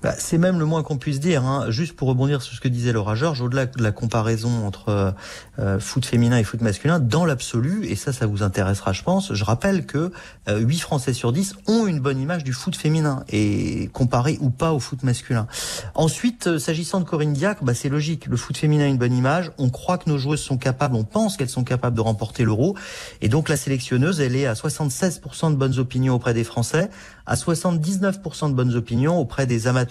[0.00, 1.44] Bah, c'est même le moins qu'on puisse dire.
[1.44, 1.70] Hein.
[1.70, 5.14] Juste pour rebondir sur ce que disait Laura Georges, au-delà de la comparaison entre
[5.58, 9.34] euh, foot féminin et foot masculin, dans l'absolu, et ça, ça vous intéressera, je pense,
[9.34, 10.12] je rappelle que
[10.48, 14.50] euh, 8 Français sur 10 ont une bonne image du foot féminin, et comparé ou
[14.50, 15.48] pas au foot masculin.
[15.96, 18.26] Ensuite, euh, s'agissant de Corinne Diacre, bah, c'est logique.
[18.26, 19.50] Le foot féminin a une bonne image.
[19.58, 22.76] On croit que nos joueuses sont capables, on pense qu'elles sont capables de remporter l'euro.
[23.20, 26.88] Et donc la sélectionneuse, elle est à 76% de bonnes opinions auprès des Français,
[27.26, 29.87] à 79% de bonnes opinions auprès des amateurs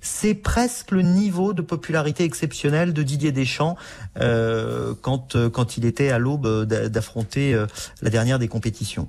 [0.00, 3.76] C'est presque le niveau de popularité exceptionnel de Didier Deschamps
[4.18, 7.66] euh, quand, euh, quand il était à l'aube d'affronter euh,
[8.02, 9.08] la dernière des compétitions.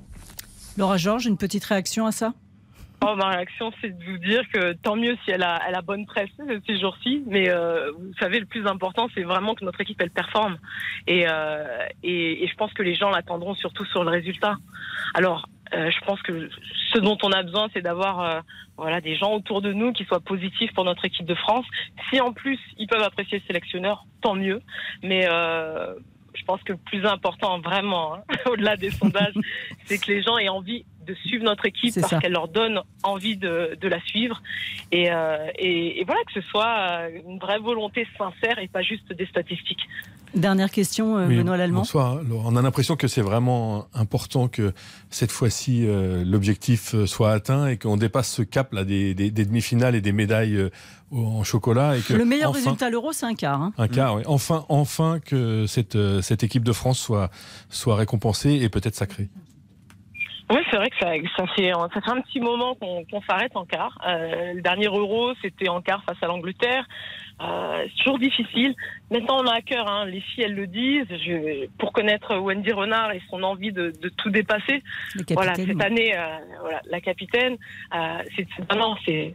[0.76, 2.34] Laura Georges, une petite réaction à ça?
[3.00, 5.82] Oh, ma réaction, c'est de vous dire que tant mieux si elle a, elle a
[5.82, 6.30] bonne presse
[6.66, 7.22] ces jours-ci.
[7.26, 10.58] Mais euh, vous savez, le plus important, c'est vraiment que notre équipe, elle performe.
[11.06, 14.56] Et, euh, et, et, je pense que les gens l'attendront surtout sur le résultat.
[15.14, 16.48] Alors, euh, je pense que
[16.92, 18.40] ce dont on a besoin, c'est d'avoir euh,
[18.76, 21.66] voilà des gens autour de nous qui soient positifs pour notre équipe de France.
[22.08, 24.62] Si en plus ils peuvent apprécier le sélectionneur, tant mieux.
[25.02, 25.94] Mais euh,
[26.34, 29.34] je pense que le plus important, vraiment, hein, au-delà des sondages,
[29.84, 33.36] c'est que les gens aient envie de suivre notre équipe parce qu'elle leur donne envie
[33.36, 34.42] de, de la suivre.
[34.92, 39.12] Et, euh, et, et, voilà, que ce soit une vraie volonté sincère et pas juste
[39.12, 39.86] des statistiques.
[40.34, 41.80] Dernière question, euh, oui, Benoît Lallemand.
[41.80, 42.20] Bonsoir.
[42.44, 44.74] On a l'impression que c'est vraiment important que
[45.08, 49.44] cette fois-ci euh, l'objectif soit atteint et qu'on dépasse ce cap là des, des, des
[49.46, 50.70] demi-finales et des médailles euh,
[51.12, 51.96] en chocolat.
[51.96, 53.62] Et que le meilleur enfin, résultat à l'euro, c'est un quart.
[53.62, 53.72] Hein.
[53.78, 54.18] Un quart, mmh.
[54.18, 54.22] oui.
[54.26, 57.30] Enfin, enfin que cette, cette équipe de France soit,
[57.70, 59.28] soit récompensée et peut-être sacrée.
[60.50, 63.54] Oui, c'est vrai que ça, ça, fait, ça fait un petit moment qu'on qu s'arrête
[63.54, 63.98] en quart.
[64.06, 66.86] Euh, le dernier euro, c'était en quart face à l'Angleterre.
[67.40, 68.74] Euh, c'est toujours difficile.
[69.10, 71.06] Maintenant, on a à cœur, hein, les filles, elles le disent.
[71.10, 74.82] Je, pour connaître Wendy Renard et son envie de, de tout dépasser,
[75.30, 77.56] voilà, cette année, euh, voilà, la capitaine,
[77.94, 79.34] euh, c'est non, c'est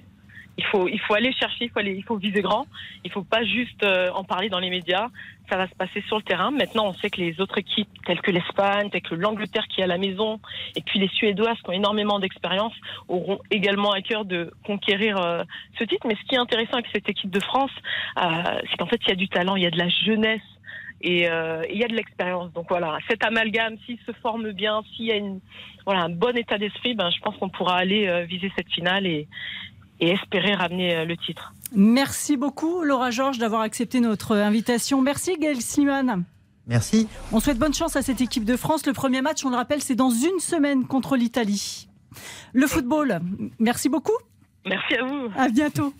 [0.57, 2.67] il faut, il faut aller chercher, il faut, aller, il faut viser grand.
[3.03, 5.07] Il faut pas juste euh, en parler dans les médias.
[5.49, 6.51] Ça va se passer sur le terrain.
[6.51, 9.83] Maintenant, on sait que les autres équipes, telles que l'Espagne, telles que l'Angleterre qui est
[9.83, 10.39] à la maison,
[10.75, 12.73] et puis les Suédoises qui ont énormément d'expérience,
[13.07, 15.43] auront également à cœur de conquérir euh,
[15.79, 16.05] ce titre.
[16.07, 17.71] Mais ce qui est intéressant avec cette équipe de France,
[18.21, 20.41] euh, c'est qu'en fait, il y a du talent, il y a de la jeunesse
[21.03, 22.51] et euh, il y a de l'expérience.
[22.53, 25.41] Donc voilà, cet amalgame, s'il se forme bien, s'il y a une,
[25.85, 29.05] voilà, un bon état d'esprit, ben, je pense qu'on pourra aller euh, viser cette finale
[29.05, 29.27] et,
[30.03, 31.53] et espérer ramener le titre.
[31.75, 35.01] Merci beaucoup Laura Georges d'avoir accepté notre invitation.
[35.01, 36.23] Merci Gaël Sliman.
[36.67, 37.07] Merci.
[37.31, 38.85] On souhaite bonne chance à cette équipe de France.
[38.85, 41.87] Le premier match, on le rappelle, c'est dans une semaine contre l'Italie.
[42.53, 43.19] Le football,
[43.59, 44.13] merci beaucoup.
[44.65, 45.29] Merci à vous.
[45.35, 45.93] À bientôt.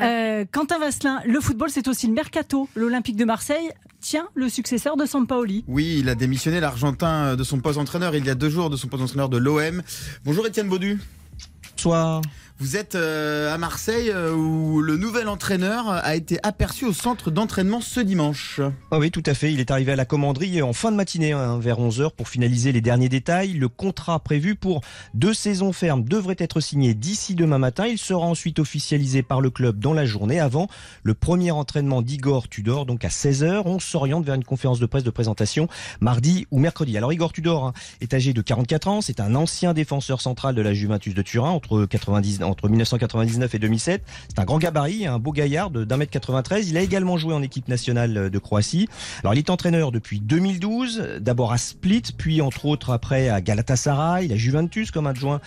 [0.00, 2.68] Euh, Quentin Vasselin, le football, c'est aussi le mercato.
[2.76, 3.70] L'Olympique de Marseille
[4.00, 5.64] tient le successeur de Sampaoli.
[5.66, 8.76] Oui, il a démissionné l'Argentin de son poste d'entraîneur il y a deux jours de
[8.76, 9.82] son poste d'entraîneur de l'OM.
[10.24, 11.00] Bonjour Étienne Baudu.
[11.72, 12.20] Bonsoir.
[12.60, 17.30] Vous êtes euh, à Marseille euh, où le nouvel entraîneur a été aperçu au centre
[17.30, 18.60] d'entraînement ce dimanche.
[18.90, 19.52] Ah oui, tout à fait.
[19.52, 22.72] Il est arrivé à la commanderie en fin de matinée, hein, vers 11h, pour finaliser
[22.72, 23.52] les derniers détails.
[23.52, 24.80] Le contrat prévu pour
[25.14, 27.86] deux saisons fermes devrait être signé d'ici demain matin.
[27.86, 30.66] Il sera ensuite officialisé par le club dans la journée avant
[31.04, 33.62] le premier entraînement d'Igor Tudor, donc à 16h.
[33.66, 35.68] On s'oriente vers une conférence de presse de présentation
[36.00, 36.96] mardi ou mercredi.
[36.96, 39.00] Alors Igor Tudor hein, est âgé de 44 ans.
[39.00, 43.58] C'est un ancien défenseur central de la Juventus de Turin entre 99 entre 1999 et
[43.58, 44.02] 2007.
[44.28, 46.70] C'est un grand gabarit, un beau gaillard 1 mètre 93.
[46.70, 48.88] Il a également joué en équipe nationale de Croatie.
[49.22, 54.28] Alors il est entraîneur depuis 2012, d'abord à Split, puis entre autres après à Galatasaray,
[54.28, 55.40] la Juventus comme adjoint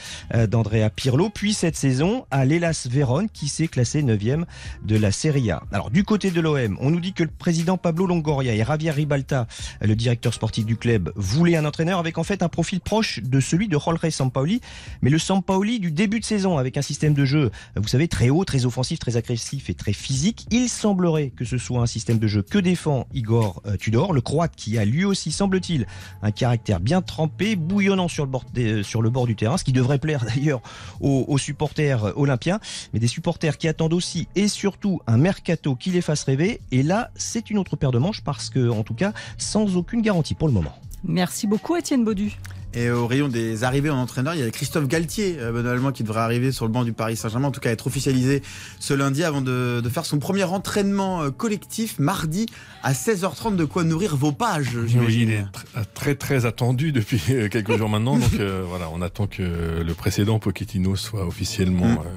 [0.49, 4.45] d'Andrea Pirlo, puis cette saison à l'Elas Vérone qui s'est classé 9e
[4.83, 5.63] de la Serie A.
[5.71, 8.91] Alors du côté de l'OM, on nous dit que le président Pablo Longoria et Javier
[8.91, 9.47] Ribalta,
[9.81, 13.39] le directeur sportif du club, voulaient un entraîneur avec en fait un profil proche de
[13.39, 14.61] celui de Jorge Sampaoli,
[15.01, 18.29] mais le Sampaoli du début de saison avec un système de jeu, vous savez, très
[18.29, 20.45] haut, très offensif, très agressif et très physique.
[20.51, 24.55] Il semblerait que ce soit un système de jeu que défend Igor Tudor, le Croate
[24.55, 25.87] qui a lui aussi, semble-t-il,
[26.21, 28.45] un caractère bien trempé, bouillonnant sur le bord,
[29.11, 30.61] bord du terrain, ce qui devrait plaire d'ailleurs
[30.99, 32.59] aux, supporters olympiens,
[32.93, 36.61] mais des supporters qui attendent aussi et surtout un mercato qui les fasse rêver.
[36.71, 40.01] Et là, c'est une autre paire de manches parce que, en tout cas, sans aucune
[40.01, 40.73] garantie pour le moment.
[41.03, 42.37] Merci beaucoup, Étienne Baudu.
[42.73, 45.91] Et au rayon des arrivées en entraîneur, il y a Christophe Galtier, euh, Benoît Allemand,
[45.91, 48.41] qui devrait arriver sur le banc du Paris Saint-Germain, en tout cas être officialisé
[48.79, 52.45] ce lundi avant de, de faire son premier entraînement collectif mardi
[52.83, 53.55] à 16h30.
[53.55, 55.05] De quoi nourrir vos pages, j'imagine.
[55.05, 55.45] Oui, il est
[55.93, 57.19] très très attendu depuis
[57.49, 58.17] quelques jours maintenant.
[58.17, 61.87] Donc euh, voilà, on attend que le précédent Pochettino soit officiellement.
[61.87, 61.99] Mm.
[61.99, 62.09] Euh,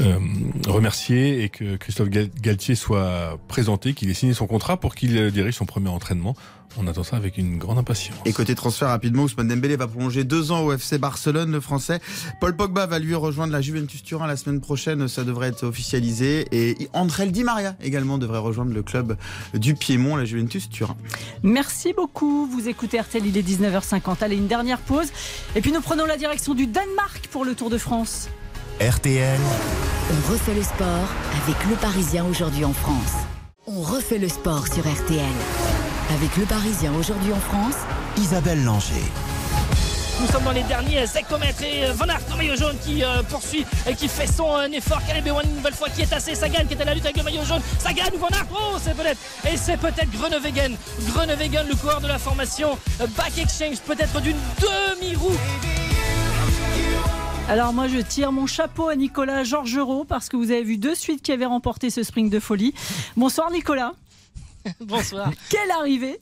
[0.00, 0.18] euh,
[0.66, 5.54] remercier et que Christophe Galtier soit présenté, qu'il ait signé son contrat pour qu'il dirige
[5.54, 6.34] son premier entraînement.
[6.76, 8.18] On attend ça avec une grande impatience.
[8.24, 12.00] Et côté transfert rapidement, Ousmane Dembélé va prolonger deux ans au FC Barcelone, le français.
[12.40, 16.46] Paul Pogba va lui rejoindre la Juventus Turin la semaine prochaine, ça devrait être officialisé.
[16.52, 19.16] Et André Di Maria également devrait rejoindre le club
[19.54, 20.96] du Piémont, la Juventus Turin.
[21.42, 22.46] Merci beaucoup.
[22.46, 24.22] Vous écoutez RTL, il est 19h50.
[24.22, 25.08] Allez, une dernière pause.
[25.54, 28.28] Et puis nous prenons la direction du Danemark pour le Tour de France.
[28.80, 29.40] RTL.
[30.10, 31.08] On refait le sport
[31.44, 33.12] avec le Parisien aujourd'hui en France.
[33.66, 35.83] On refait le sport sur RTL.
[36.10, 37.76] Avec le Parisien aujourd'hui en France,
[38.18, 39.02] Isabelle Langer.
[40.20, 43.64] Nous sommes dans les derniers hectomètres et Van Aert, le maillot jaune qui euh, poursuit
[43.88, 45.00] et qui fait son euh, effort.
[45.06, 47.16] Caleb Ewan une nouvelle fois qui est assez Sagan qui est à la lutte avec
[47.16, 47.62] le maillot jaune.
[47.78, 49.18] Sagan ou Van Aert, oh c'est peut-être
[49.50, 50.76] et c'est peut-être Groenewegen.
[51.08, 55.38] Groenewegen, le coureur de la formation euh, Back Exchange, peut-être d'une demi-roue.
[57.48, 60.94] Alors moi je tire mon chapeau à Nicolas Georgerot parce que vous avez vu deux
[60.94, 62.74] suites qui avaient remporté ce sprint de folie.
[63.16, 63.92] Bonsoir Nicolas.
[64.80, 65.30] Bonsoir.
[65.50, 66.20] Quelle arrivée?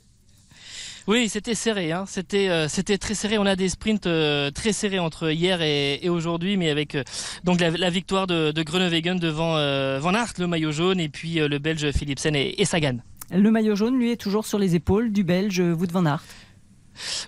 [1.09, 1.91] Oui, c'était serré.
[1.91, 2.05] Hein.
[2.07, 3.39] C'était euh, c'était très serré.
[3.39, 7.03] On a des sprints euh, très serrés entre hier et, et aujourd'hui, mais avec euh,
[7.43, 9.55] donc la, la, victoire de, de Groenewegen devant
[9.99, 12.99] Van Aert, le maillot jaune, et puis le Belge Philipsen et, et, Sagan.
[13.33, 16.23] Le maillot jaune, lui, est toujours sur les épaules du Belge Wout Van Aert.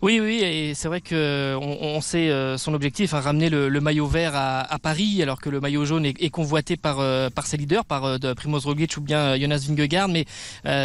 [0.02, 4.06] Oui, oui, et c'est vrai que on, sait euh, son objectif, hein, ramener le, maillot
[4.06, 7.56] vert à, à, Paris, alors que le maillot jaune est, convoité par euh, par ses
[7.56, 10.08] leaders, par euh, Primoz Roglic ou bien Jonas Vingegaard.
[10.08, 10.26] Mais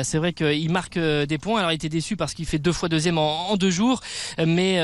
[0.03, 1.59] c'est vrai qu'il marque des points.
[1.59, 4.01] Alors il était déçu parce qu'il fait deux fois deuxième en, en deux jours,
[4.37, 4.75] mais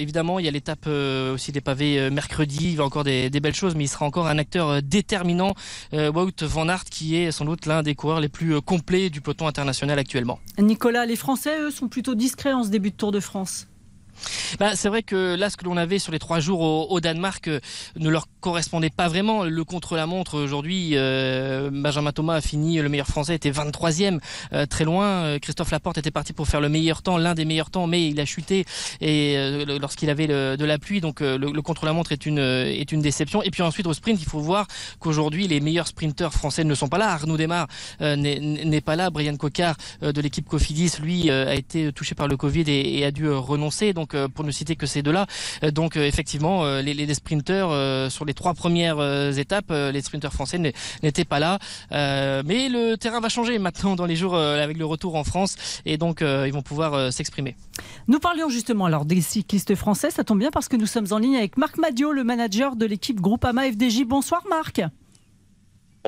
[0.00, 2.70] évidemment il y a l'étape aussi des pavés mercredi.
[2.70, 5.54] Il va encore des, des, belles choses, mais il sera encore un acteur déterminant.
[5.92, 9.46] Wout van Aert, qui est sans doute l'un des coureurs les plus complets du peloton
[9.46, 10.38] international actuellement.
[10.58, 13.37] Nicolas, les Français eux sont plutôt discrets en ce début de Tour de France.
[13.38, 13.68] France.
[14.58, 17.00] Bah, c'est vrai que là, ce que l'on avait sur les trois jours au, au
[17.00, 17.60] Danemark euh,
[17.96, 19.44] ne leur correspondait pas vraiment.
[19.44, 24.20] Le contre-la-montre aujourd'hui, euh, Benjamin Thomas a fini, le meilleur français était 23e,
[24.52, 25.06] euh, très loin.
[25.06, 28.08] Euh, Christophe Laporte était parti pour faire le meilleur temps, l'un des meilleurs temps, mais
[28.08, 28.64] il a chuté
[29.00, 31.00] et euh, lorsqu'il avait le, de la pluie.
[31.00, 33.42] Donc le, le contre-la-montre est une est une déception.
[33.42, 34.66] Et puis ensuite au sprint, il faut voir
[34.98, 37.10] qu'aujourd'hui les meilleurs sprinteurs français ne sont pas là.
[37.10, 37.66] Arnaud Desmar
[38.00, 39.10] n'est pas là.
[39.10, 43.10] Brian Cocard de l'équipe Cofidis, lui, a été touché par le Covid et, et a
[43.10, 43.92] dû renoncer.
[43.92, 45.26] Donc pour ne citer que ces deux-là.
[45.72, 49.00] Donc effectivement, les, les sprinteurs sur les trois premières
[49.38, 50.58] étapes, les sprinteurs français
[51.02, 51.58] n'étaient pas là.
[51.90, 55.96] mais le terrain va changer maintenant dans les jours avec le retour en France et
[55.96, 57.56] donc ils vont pouvoir s'exprimer.
[58.06, 60.10] Nous parlions justement alors des cyclistes français.
[60.10, 62.86] Ça tombe bien parce que nous sommes en ligne avec Marc Madio, le manager de
[62.86, 64.04] l'équipe Groupama FDJ.
[64.04, 64.80] Bonsoir Marc.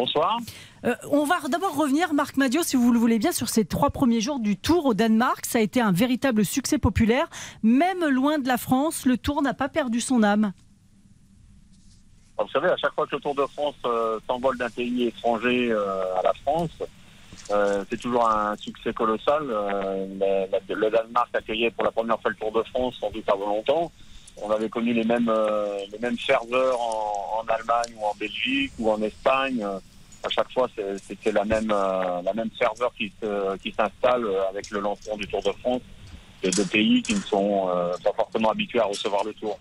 [0.01, 0.39] Bonsoir.
[0.87, 3.91] Euh, on va d'abord revenir, Marc Madio, si vous le voulez bien, sur ces trois
[3.91, 5.45] premiers jours du Tour au Danemark.
[5.45, 7.29] Ça a été un véritable succès populaire.
[7.63, 10.55] Même loin de la France, le Tour n'a pas perdu son âme.
[12.39, 15.71] Vous savez, à chaque fois que le Tour de France euh, s'envole d'un pays étranger
[15.71, 16.71] euh, à la France,
[17.51, 19.49] euh, c'est toujours un succès colossal.
[19.49, 23.29] La, la, le Danemark accueillait pour la première fois le Tour de France sans doute
[23.29, 23.93] avant longtemps.
[24.43, 25.31] On avait connu les mêmes,
[25.93, 29.63] les mêmes ferveurs en, en, Allemagne ou en Belgique ou en Espagne.
[30.23, 30.69] À chaque fois,
[31.07, 35.43] c'était la même, la même ferveur qui, se, qui s'installe avec le lancement du Tour
[35.43, 35.81] de France
[36.43, 37.69] de deux pays qui ne sont
[38.05, 39.59] pas forcément habitués à recevoir le Tour.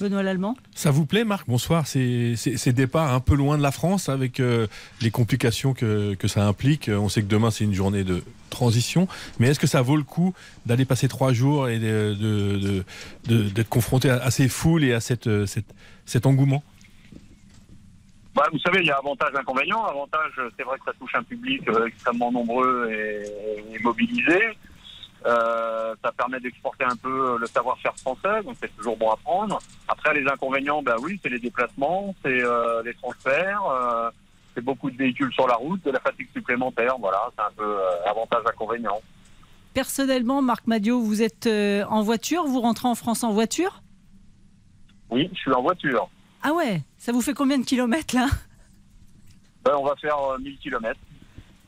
[0.00, 0.56] Benoît Lallemand.
[0.74, 1.46] Ça vous plaît, Marc?
[1.46, 1.86] Bonsoir.
[1.86, 4.66] Ces, ces, ces, départs un peu loin de la France avec euh,
[5.00, 6.90] les complications que, que, ça implique.
[6.92, 9.06] On sait que demain, c'est une journée de transition.
[9.38, 10.34] Mais est-ce que ça vaut le coup
[10.66, 12.84] d'aller passer trois jours et d'être de,
[13.28, 15.72] de, de, confronté à, à, ces foules et à cette, cette,
[16.06, 16.62] cet engouement?
[18.34, 19.84] Bah, vous savez, il y a avantage inconvénient.
[19.84, 24.56] Avantage, c'est vrai que ça touche un public euh, extrêmement nombreux et, et mobilisé.
[25.26, 29.58] Euh, ça permet d'exporter un peu le savoir-faire français, donc c'est toujours bon à prendre.
[29.88, 34.10] Après, les inconvénients, ben oui, c'est les déplacements, c'est euh, les transferts, euh,
[34.54, 36.96] c'est beaucoup de véhicules sur la route, de la fatigue supplémentaire.
[37.00, 39.00] Voilà, c'est un peu euh, avantage-inconvénient.
[39.72, 43.80] Personnellement, Marc Madio, vous êtes euh, en voiture, vous rentrez en France en voiture?
[45.08, 46.08] Oui, je suis en voiture.
[46.44, 48.28] Ah ouais Ça vous fait combien de kilomètres là
[49.64, 51.00] ben, On va faire 1000 kilomètres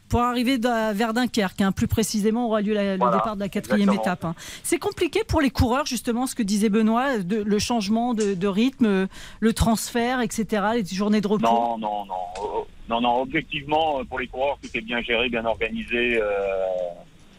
[0.08, 1.60] pour arriver vers Dunkerque.
[1.60, 1.72] Hein.
[1.72, 4.14] Plus précisément, aura lieu la, voilà, le départ de la quatrième exactement.
[4.14, 4.24] étape.
[4.24, 4.34] Hein.
[4.62, 8.46] C'est compliqué pour les coureurs, justement, ce que disait Benoît, de, le changement de, de,
[8.46, 9.08] rythme,
[9.40, 11.44] le transfert, etc., les journées de repos?
[11.44, 12.66] Non, non, non.
[12.88, 16.20] Non, non, objectivement, pour les coureurs, tout est bien géré, bien organisé.
[16.22, 16.28] Euh,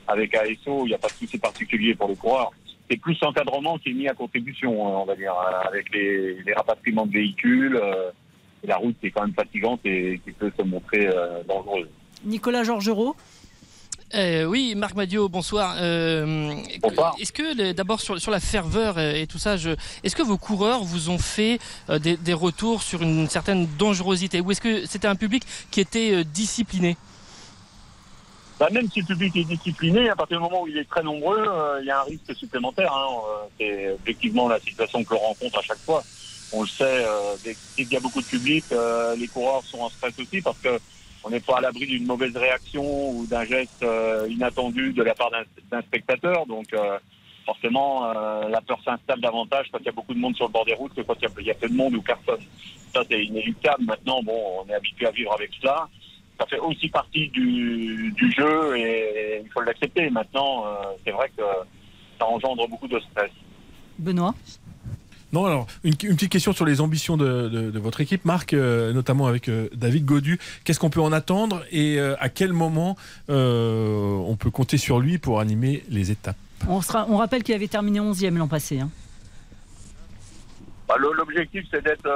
[0.08, 2.52] avec ASO, il n'y a pas de souci particulier pour les coureurs.
[2.90, 5.34] C'est plus l'encadrement qui est mis à contribution, on va dire,
[5.68, 7.76] avec les, les rapatriements de véhicules.
[7.76, 8.12] Euh,
[8.64, 11.88] et la route qui est quand même fatigante et qui peut se montrer euh, dangereuse.
[12.26, 13.16] Nicolas Georgerot
[14.16, 15.76] Euh, oui, Marc Madio, bonsoir.
[15.80, 16.54] Euh,
[17.20, 19.56] Est-ce que d'abord sur, sur la ferveur et tout ça,
[20.04, 21.60] est-ce que vos coureurs vous ont fait
[21.90, 25.82] euh, des, des, retours sur une certaine dangerosité ou est-ce que c'était un public qui
[25.82, 26.96] était euh, discipliné?
[28.60, 31.04] Bah, même si le public est discipliné, à partir du moment où il est très
[31.04, 31.46] nombreux,
[31.82, 32.92] il y a un risque supplémentaire.
[32.94, 33.48] Hein.
[33.58, 36.04] C'est effectivement la situation que l'on rencontre à chaque fois.
[36.52, 37.06] On le sait,
[37.44, 38.66] dès qu'il y a beaucoup de public,
[39.18, 40.80] les coureurs sont en stress aussi parce que
[41.28, 45.14] on n'est pas à l'abri d'une mauvaise réaction ou d'un geste euh, inattendu de la
[45.14, 45.30] part
[45.70, 46.46] d'un spectateur.
[46.46, 46.98] Donc euh,
[47.46, 50.54] forcément, euh, la peur s'installe davantage quand il y a beaucoup de monde sur le
[50.54, 52.40] bord des routes que quand il y a, peu de monde ou personne.
[52.94, 53.84] Ça, c'est inéluctable.
[53.84, 55.90] Maintenant, bon, on est habitué à vivre avec cela.
[56.40, 60.10] Ça fait aussi partie du, du jeu et il faut l'accepter.
[60.10, 60.66] Maintenant,
[61.04, 61.44] c'est vrai que
[62.20, 63.32] ça engendre beaucoup de stress.
[63.98, 64.36] Benoît
[65.34, 69.50] non, alors, une, petite question sur les ambitions de, votre équipe, Marc, euh, notamment avec
[69.50, 70.40] euh, David Godu.
[70.64, 72.96] Qu'est-ce qu'on peut en attendre et euh, à quel moment
[73.28, 76.38] on peut compter sur lui pour animer les étapes?
[76.70, 76.80] On,
[77.10, 78.80] on rappelle qu'il avait terminé 11e l'an passé.
[78.80, 78.90] Hein.
[80.88, 82.10] Bah, l'objectif, c'est d'être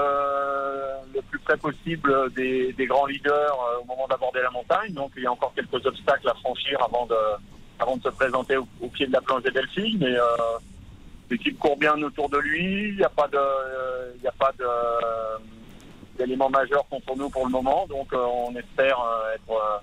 [1.14, 4.94] le plus près possible des, grands leaders au moment d'aborder la montagne.
[4.94, 7.16] Donc, il y a encore quelques obstacles à franchir avant de,
[7.80, 9.98] avant de se présenter au, pied de la planche des Delphines.
[10.00, 10.16] Mais
[11.32, 12.90] L'équipe court bien autour de lui.
[12.90, 13.40] Il n'y a pas de,
[14.22, 14.66] il a pas de
[16.18, 17.88] d'éléments majeurs contre nous pour le moment.
[17.88, 19.80] Donc, euh, on espère euh, être euh,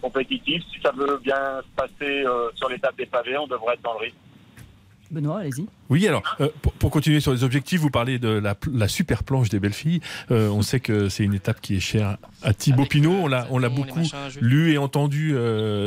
[0.00, 0.62] compétitif.
[0.72, 2.24] Si ça veut bien se passer
[2.54, 4.18] sur l'étape des pavés, on devrait être dans le rythme.
[5.10, 5.66] Benoît, allez-y.
[5.88, 6.22] Oui, alors,
[6.78, 8.42] pour, continuer sur les objectifs, vous parlez de
[8.72, 10.00] la, super planche des belles filles.
[10.30, 13.12] on sait que c'est une étape qui est chère à Thibaut Pinot.
[13.12, 14.00] On l'a, on l'a beaucoup
[14.40, 15.34] lu et entendu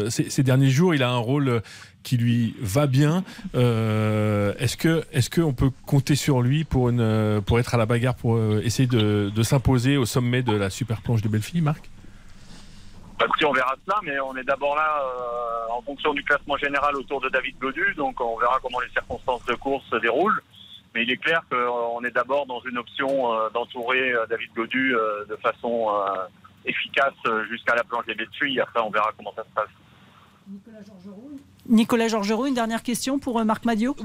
[0.09, 0.95] ces, ces, derniers jours.
[0.95, 1.61] Il a un rôle
[2.03, 3.23] qui lui va bien.
[3.55, 7.85] Euh, est-ce que est-ce qu'on peut compter sur lui pour une pour être à la
[7.85, 11.61] bagarre pour euh, essayer de, de s'imposer au sommet de la super planche de Bellefille,
[11.61, 11.89] Marc?
[13.19, 16.57] Bah, écoutez, on verra cela, mais on est d'abord là euh, en fonction du classement
[16.57, 20.41] général autour de David Godu, donc on verra comment les circonstances de course se déroulent.
[20.95, 24.95] Mais il est clair qu'on est d'abord dans une option d'entourer David Godu
[25.29, 25.87] de façon
[26.65, 27.13] efficace
[27.47, 28.59] jusqu'à la planche des Bellefille.
[28.59, 29.69] Après, on verra comment ça se passe.
[30.49, 31.31] Nicolas Georgerot,
[31.67, 33.95] Nicolas Georgerot, une dernière question pour euh, Marc Madio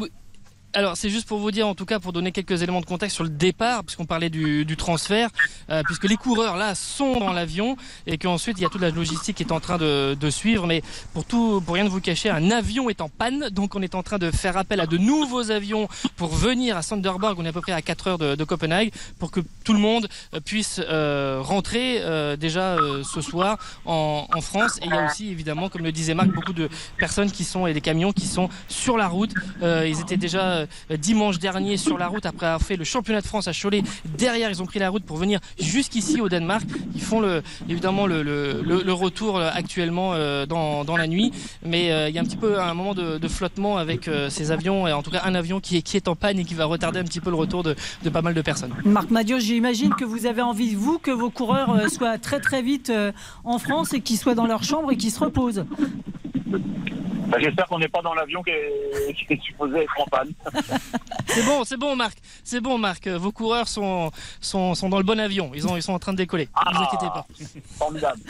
[0.75, 3.15] alors c'est juste pour vous dire, en tout cas pour donner quelques éléments de contexte
[3.15, 5.31] sur le départ, puisqu'on parlait du, transfert,
[5.71, 8.91] euh, puisque les coureurs là sont dans l'avion et qu'ensuite il y a toute la
[8.91, 10.67] logistique qui est en train de, suivre.
[10.67, 13.83] Mais pour tout, pour rien de vous cacher, un avion est en panne, donc on
[13.83, 17.39] est en train de faire appel à de nouveaux avions pour venir à Sanderborg.
[17.39, 20.09] On est à peu près à 4 heures de, Copenhague pour que tout le monde
[20.35, 22.03] euh, puisse euh, rentrer
[22.37, 24.79] déjà ce soir en, en, France.
[24.83, 26.69] Et il y a aussi évidemment, comme le disait Marc, beaucoup de
[26.99, 29.33] personnes qui sont et des camions qui sont sur la route.
[29.63, 33.27] ils étaient déjà euh, dimanche dernier sur la route après avoir fait le championnat de
[33.27, 33.83] France à Cholet.
[34.17, 36.65] Derrière, ils ont pris la route pour venir jusqu'ici au Danemark.
[36.95, 41.33] Ils font le, évidemment le, retour euh, actuellement euh, dans, la nuit.
[41.65, 44.93] Mais il y a un petit peu un moment de, flottement avec ces avions, et
[44.93, 47.21] en tout cas un avion qui est, en panne et qui va retarder un petit
[47.21, 47.75] peu le retour de,
[48.13, 48.73] pas mal de personnes.
[48.85, 52.93] Marc Madio, j'imagine que vous avez envie, vous, que vos coureurs soient très très vite
[53.43, 55.65] en France et qu'ils soient dans leur chambre et qu'ils se reposent.
[57.35, 60.31] Bah, j'espère qu'on n'est pas dans l'avion qui est, supposé être en panne.
[61.27, 62.17] c'est bon, c'est bon, Marc.
[62.45, 63.09] C'est bon, Marc.
[63.09, 65.51] Vos coureurs sont, sont, sont, dans le bon avion.
[65.53, 66.45] Ils, ont, ils sont en train de décoller.
[66.45, 67.27] ne vous ah, inquiétez pas.
[67.77, 68.21] Formidable.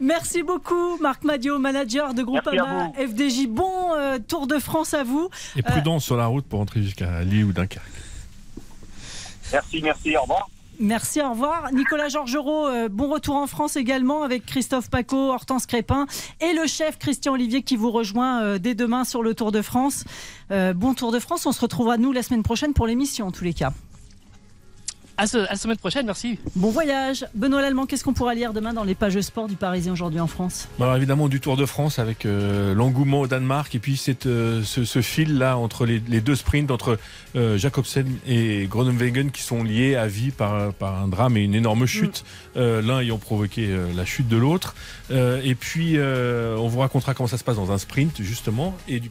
[0.00, 3.46] Merci beaucoup, Marc Madio, manager de Groupama FDJ.
[3.46, 5.30] Bon euh, Tour de France à vous.
[5.54, 7.86] Et prudence sur la route pour entrer jusqu'à Lille ou Dunkerque.
[9.52, 10.16] Merci, merci.
[10.16, 10.48] Au revoir.
[10.80, 11.72] Merci, au revoir.
[11.72, 16.06] Nicolas Georgerot, euh, bon retour en France également avec Christophe Paco, Hortense Crépin
[16.40, 19.60] et le chef Christian Olivier qui vous rejoint euh, dès demain sur le Tour de
[19.60, 20.04] France.
[20.52, 23.32] Euh, bon Tour de France, on se retrouvera nous la semaine prochaine pour l'émission en
[23.32, 23.72] tous les cas.
[25.18, 26.38] À, la semaine prochaine, merci.
[26.54, 27.26] Bon voyage.
[27.34, 30.28] Benoît Lallemand, qu'est-ce qu'on pourra lire demain dans les pages sport du Parisien aujourd'hui en
[30.28, 30.68] France?
[30.78, 34.62] Alors évidemment du Tour de France avec euh, l'engouement au Danemark et puis cette, euh,
[34.62, 37.00] ce, fil là entre les, deux sprints entre
[37.34, 41.56] euh, Jacobsen et Groenewegen qui sont liés à vie par, par un drame et une
[41.56, 42.78] énorme chute, mm.
[42.78, 44.76] l'un ayant provoqué la chute de l'autre.
[45.10, 49.10] et puis on vous racontera comment ça se passe dans un sprint justement et du